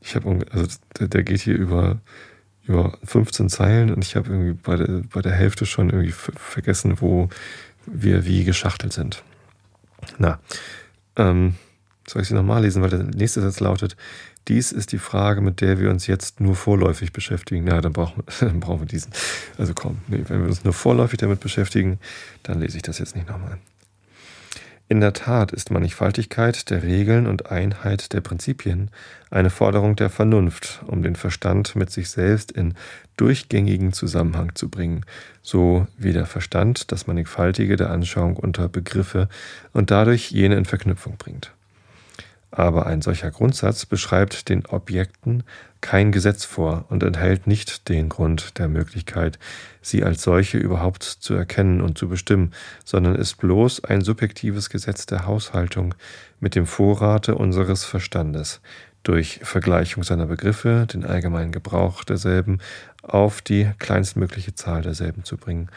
[0.00, 0.66] Ich habe, also
[0.98, 2.00] der, der, geht hier über,
[2.66, 7.00] über 15 Zeilen und ich habe irgendwie bei der, bei der Hälfte schon irgendwie vergessen,
[7.00, 7.28] wo
[7.86, 9.22] wir wie geschachtelt sind.
[10.18, 10.38] Na,
[11.16, 11.56] ähm,
[12.06, 13.96] soll ich sie nochmal lesen, weil der nächste Satz lautet,
[14.48, 17.64] dies ist die Frage, mit der wir uns jetzt nur vorläufig beschäftigen.
[17.64, 19.12] Na, dann brauchen, wir, dann brauchen wir diesen.
[19.56, 21.98] Also komm, nee, wenn wir uns nur vorläufig damit beschäftigen,
[22.42, 23.58] dann lese ich das jetzt nicht nochmal.
[24.92, 28.90] In der Tat ist Mannigfaltigkeit der Regeln und Einheit der Prinzipien
[29.30, 32.74] eine Forderung der Vernunft, um den Verstand mit sich selbst in
[33.16, 35.06] durchgängigen Zusammenhang zu bringen,
[35.40, 39.30] so wie der Verstand das Mannigfaltige der Anschauung unter Begriffe
[39.72, 41.52] und dadurch jene in Verknüpfung bringt.
[42.54, 45.42] Aber ein solcher Grundsatz beschreibt den Objekten
[45.80, 49.38] kein Gesetz vor und enthält nicht den Grund der Möglichkeit,
[49.80, 52.52] sie als solche überhaupt zu erkennen und zu bestimmen,
[52.84, 55.94] sondern ist bloß ein subjektives Gesetz der Haushaltung
[56.40, 58.60] mit dem Vorrate unseres Verstandes,
[59.02, 62.58] durch Vergleichung seiner Begriffe den allgemeinen Gebrauch derselben
[63.02, 65.70] auf die kleinstmögliche Zahl derselben zu bringen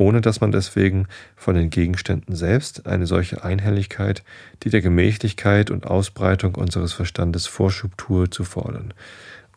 [0.00, 4.24] ohne dass man deswegen von den Gegenständen selbst eine solche Einhelligkeit,
[4.62, 8.94] die der Gemächlichkeit und Ausbreitung unseres Verstandes Vorschub tue, zu fordern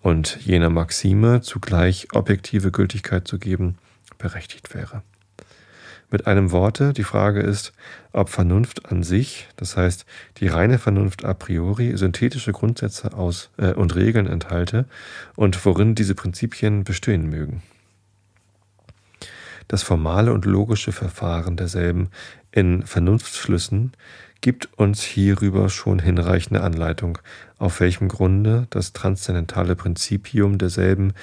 [0.02, 3.78] und jener Maxime zugleich objektive Gültigkeit zu geben,
[4.18, 5.02] berechtigt wäre.
[6.12, 7.72] Mit einem Worte, die Frage ist,
[8.12, 10.06] ob Vernunft an sich, das heißt
[10.38, 14.86] die reine Vernunft a priori, synthetische Grundsätze aus äh, und Regeln enthalte
[15.36, 17.64] und worin diese Prinzipien bestehen mögen
[19.68, 22.09] das formale und logische Verfahren derselben
[22.51, 23.93] in Vernunftschlüssen
[24.41, 27.18] gibt uns hierüber schon hinreichende Anleitung,
[27.57, 31.14] auf welchem Grunde das transzendentale Prinzipium derselben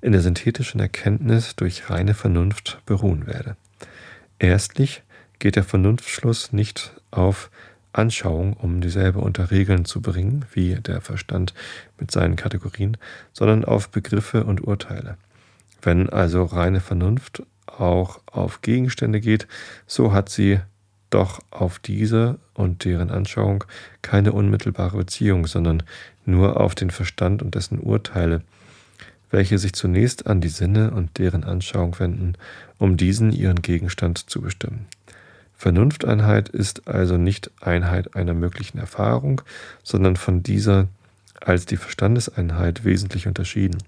[0.00, 3.56] in der synthetischen Erkenntnis durch reine Vernunft beruhen werde.
[4.38, 5.02] Erstlich
[5.38, 7.50] geht der Vernunftschluss nicht auf
[7.92, 11.54] Anschauung, um dieselbe unter Regeln zu bringen, wie der Verstand
[11.98, 12.96] mit seinen Kategorien,
[13.32, 15.16] sondern auf Begriffe und Urteile.
[15.80, 17.44] Wenn also reine Vernunft
[17.80, 19.46] auch auf Gegenstände geht,
[19.86, 20.60] so hat sie
[21.10, 23.64] doch auf diese und deren Anschauung
[24.02, 25.82] keine unmittelbare Beziehung, sondern
[26.24, 28.42] nur auf den Verstand und dessen Urteile,
[29.30, 32.34] welche sich zunächst an die Sinne und deren Anschauung wenden,
[32.78, 34.86] um diesen ihren Gegenstand zu bestimmen.
[35.56, 39.40] Vernunfteinheit ist also nicht Einheit einer möglichen Erfahrung,
[39.82, 40.88] sondern von dieser
[41.40, 43.78] als die Verstandeseinheit wesentlich unterschieden.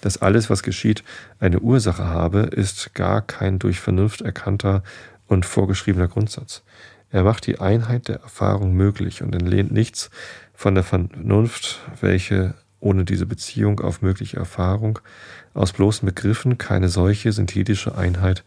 [0.00, 1.04] Dass alles, was geschieht,
[1.40, 4.82] eine Ursache habe, ist gar kein durch Vernunft erkannter
[5.26, 6.62] und vorgeschriebener Grundsatz.
[7.10, 10.10] Er macht die Einheit der Erfahrung möglich und entlehnt nichts
[10.52, 14.98] von der Vernunft, welche ohne diese Beziehung auf mögliche Erfahrung
[15.54, 18.44] aus bloßen Begriffen keine solche synthetische Einheit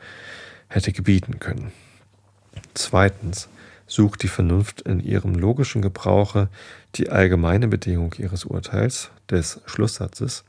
[0.68, 1.72] hätte gebieten können.
[2.74, 3.50] Zweitens
[3.88, 6.50] sucht die Vernunft in ihrem logischen Gebrauche
[6.96, 10.44] die allgemeine Bedingung ihres Urteils, des Schlusssatzes,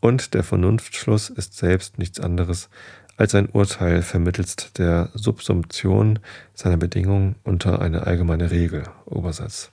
[0.00, 2.68] und der Vernunftschluss ist selbst nichts anderes
[3.16, 6.18] als ein Urteil vermittelst der Subsumption
[6.52, 9.70] seiner Bedingungen unter eine allgemeine Regel, Obersatz.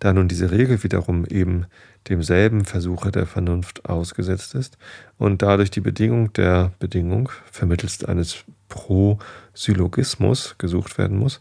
[0.00, 1.66] Da nun diese Regel wiederum eben
[2.08, 4.76] demselben Versuche der Vernunft ausgesetzt ist
[5.18, 11.40] und dadurch die Bedingung der Bedingung vermittelst eines Prosyllogismus gesucht werden muss,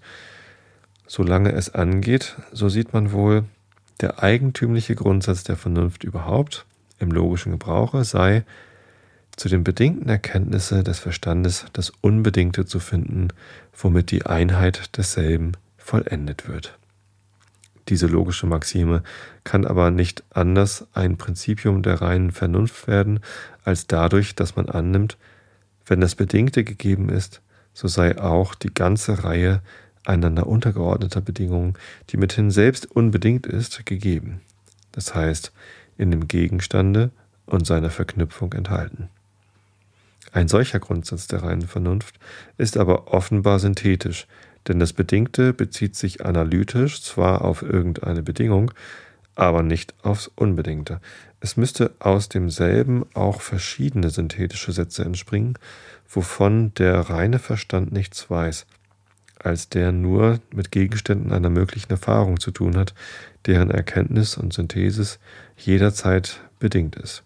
[1.07, 3.45] solange es angeht, so sieht man wohl,
[4.01, 6.67] der eigentümliche Grundsatz der Vernunft überhaupt
[7.01, 8.43] im logischen Gebrauche sei,
[9.35, 13.29] zu den bedingten Erkenntnisse des Verstandes das Unbedingte zu finden,
[13.77, 16.77] womit die Einheit desselben vollendet wird.
[17.89, 19.03] Diese logische Maxime
[19.43, 23.19] kann aber nicht anders ein Prinzipium der reinen Vernunft werden,
[23.63, 25.17] als dadurch, dass man annimmt,
[25.85, 27.41] wenn das Bedingte gegeben ist,
[27.73, 29.61] so sei auch die ganze Reihe
[30.05, 31.73] einander untergeordneter Bedingungen,
[32.09, 34.41] die mithin selbst unbedingt ist, gegeben.
[34.91, 35.51] Das heißt,
[36.01, 37.11] in dem Gegenstande
[37.45, 39.09] und seiner Verknüpfung enthalten.
[40.31, 42.19] Ein solcher Grundsatz der reinen Vernunft
[42.57, 44.27] ist aber offenbar synthetisch,
[44.67, 48.71] denn das Bedingte bezieht sich analytisch zwar auf irgendeine Bedingung,
[49.35, 51.01] aber nicht aufs Unbedingte.
[51.39, 55.57] Es müsste aus demselben auch verschiedene synthetische Sätze entspringen,
[56.07, 58.65] wovon der reine Verstand nichts weiß,
[59.39, 62.93] als der nur mit Gegenständen einer möglichen Erfahrung zu tun hat,
[63.45, 65.19] deren Erkenntnis und Synthesis
[65.57, 67.23] jederzeit bedingt ist.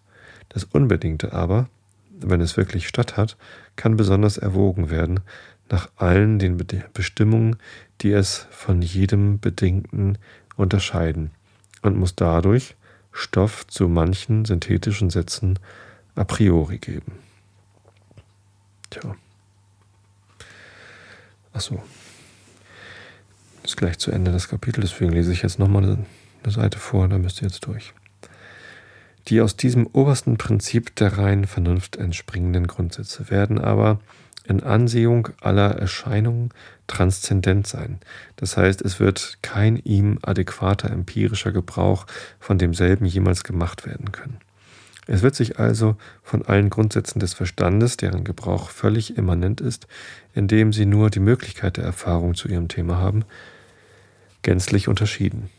[0.49, 1.70] Das Unbedingte aber,
[2.20, 3.38] wenn es wirklich statt hat,
[3.76, 5.20] kann besonders erwogen werden,
[5.70, 6.57] nach allen den
[6.93, 7.57] Bestimmungen,
[8.01, 10.18] die es von jedem Bedingten
[10.55, 11.32] unterscheiden
[11.82, 12.76] und muss dadurch
[13.11, 15.57] Stoff zu manchen synthetischen Sätzen
[16.16, 17.13] a priori geben.
[18.89, 19.16] Tja.
[21.53, 21.82] Achso.
[23.66, 27.18] Ist gleich zu Ende des Kapitels, deswegen lese ich jetzt nochmal eine Seite vor, da
[27.18, 27.93] müsst ihr jetzt durch.
[29.28, 33.99] Die aus diesem obersten Prinzip der reinen Vernunft entspringenden Grundsätze werden aber
[34.47, 36.51] in Ansehung aller Erscheinungen
[36.86, 37.99] transzendent sein.
[38.36, 42.05] Das heißt, es wird kein ihm adäquater empirischer Gebrauch
[42.39, 44.38] von demselben jemals gemacht werden können.
[45.07, 49.88] Es wird sich also von allen Grundsätzen des Verstandes, deren Gebrauch völlig immanent ist,
[50.36, 53.26] indem sie nur die Möglichkeit der Erfahrung zu ihrem Thema haben,
[54.46, 55.50] gänzlich unterschieden,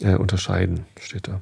[0.00, 1.40] äh, unterscheiden, steht da.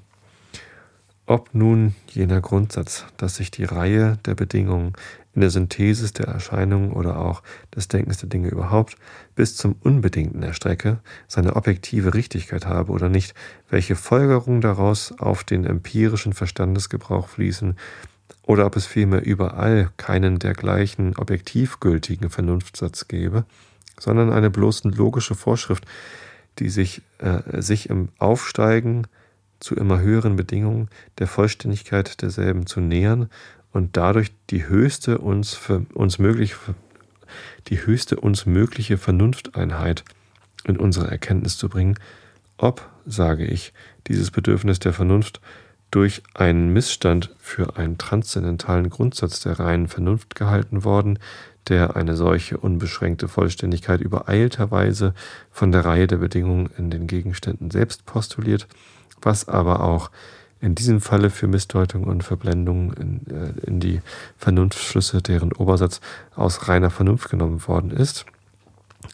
[1.25, 4.93] Ob nun jener Grundsatz, dass sich die Reihe der Bedingungen
[5.35, 7.43] in der Synthesis der Erscheinungen oder auch
[7.75, 8.97] des Denkens der Dinge überhaupt
[9.35, 13.35] bis zum Unbedingten erstrecke, seine objektive Richtigkeit habe oder nicht,
[13.71, 17.75] welche Folgerungen daraus auf den empirischen Verstandesgebrauch fließen,
[18.43, 23.47] oder ob es vielmehr überall keinen dergleichen objektiv gültigen Vernunftsatz gebe,
[23.99, 25.85] sondern eine bloß logische Vorschrift,
[26.59, 29.07] die sich, äh, sich im Aufsteigen
[29.61, 30.89] zu immer höheren Bedingungen
[31.19, 33.31] der Vollständigkeit derselben zu nähern
[33.73, 36.55] und dadurch die höchste uns, für uns möglich,
[37.69, 40.05] die höchste uns mögliche Vernunfteinheit
[40.65, 41.99] in unsere Erkenntnis zu bringen,
[42.59, 43.73] ob, sage ich,
[44.07, 45.41] dieses Bedürfnis der Vernunft
[45.91, 51.19] durch einen Missstand für einen transzendentalen Grundsatz der reinen Vernunft gehalten worden,
[51.69, 55.15] der eine solche unbeschränkte Vollständigkeit übereilterweise
[55.51, 58.69] von der Reihe der Bedingungen in den Gegenständen selbst postuliert,
[59.21, 60.11] was aber auch
[60.61, 64.01] in diesem Falle für Missdeutung und Verblendung in, äh, in die
[64.39, 66.01] Vernunftschlüsse, deren Obersatz
[66.35, 68.27] aus reiner Vernunft genommen worden ist,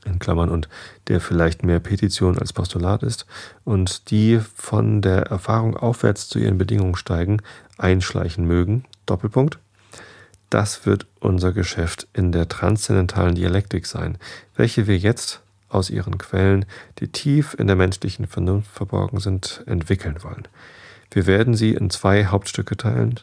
[0.04, 0.68] in Klammern und
[1.08, 3.26] der vielleicht mehr Petition als Postulat ist,
[3.64, 7.42] und die von der Erfahrung aufwärts zu ihren Bedingungen steigen,
[7.78, 9.58] einschleichen mögen, Doppelpunkt.
[10.50, 14.18] Das wird unser Geschäft in der transzendentalen Dialektik sein,
[14.54, 16.66] welche wir jetzt aus ihren Quellen,
[16.98, 20.46] die tief in der menschlichen Vernunft verborgen sind, entwickeln wollen.
[21.10, 23.20] Wir werden sie in zwei Hauptstücke teilen,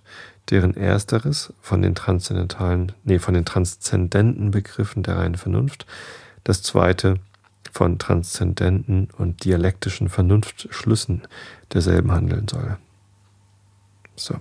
[0.49, 5.85] deren ersteres von den transzendentalen, nee, von den transzendenten Begriffen der reinen Vernunft,
[6.49, 7.19] das zweite
[7.71, 11.21] von transzendenten und dialektischen Vernunftschlüssen
[11.73, 12.77] derselben handeln soll.
[14.15, 14.35] So,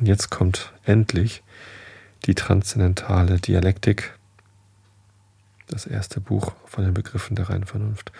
[0.00, 1.42] jetzt kommt endlich
[2.26, 4.16] die transzendentale Dialektik,
[5.66, 8.12] das erste Buch von den Begriffen der reinen Vernunft.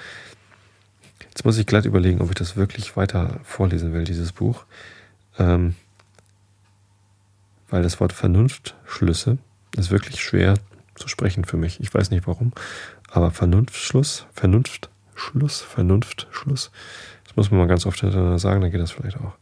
[1.28, 4.64] Jetzt muss ich glatt überlegen, ob ich das wirklich weiter vorlesen will, dieses Buch.
[5.38, 5.76] Ähm,
[7.68, 9.38] weil das Wort Vernunftschlüsse
[9.76, 10.54] ist wirklich schwer
[11.00, 11.80] zu sprechen für mich.
[11.80, 12.52] Ich weiß nicht warum,
[13.10, 16.70] aber Vernunftschluss, Vernunftschluss, Vernunftschluss,
[17.24, 19.32] das muss man mal ganz oft sagen, dann geht das vielleicht auch.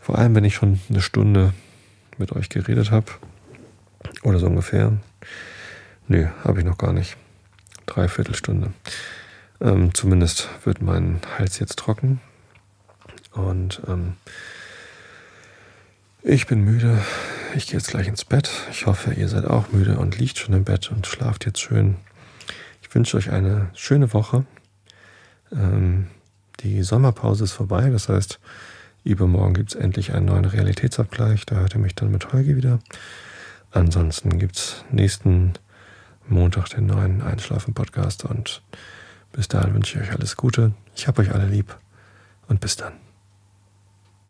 [0.00, 1.52] Vor allem, wenn ich schon eine Stunde
[2.18, 3.12] mit euch geredet habe,
[4.22, 4.92] oder so ungefähr.
[6.08, 7.16] Nö, habe ich noch gar nicht.
[7.86, 8.72] Dreiviertelstunde.
[9.60, 12.20] Ähm, zumindest wird mein Hals jetzt trocken.
[13.32, 14.14] Und ähm,
[16.22, 16.98] ich bin müde.
[17.54, 18.50] Ich gehe jetzt gleich ins Bett.
[18.70, 21.96] Ich hoffe, ihr seid auch müde und liegt schon im Bett und schlaft jetzt schön.
[22.80, 24.44] Ich wünsche euch eine schöne Woche.
[25.52, 26.06] Ähm,
[26.60, 27.90] die Sommerpause ist vorbei.
[27.90, 28.38] Das heißt,
[29.02, 31.44] übermorgen gibt es endlich einen neuen Realitätsabgleich.
[31.46, 32.78] Da hört ihr mich dann mit Holgi wieder.
[33.72, 35.54] Ansonsten gibt es nächsten
[36.28, 38.62] Montag den neuen Einschlafen-Podcast und
[39.32, 40.72] bis dahin wünsche ich euch alles Gute.
[40.94, 41.76] Ich habe euch alle lieb
[42.46, 43.09] und bis dann.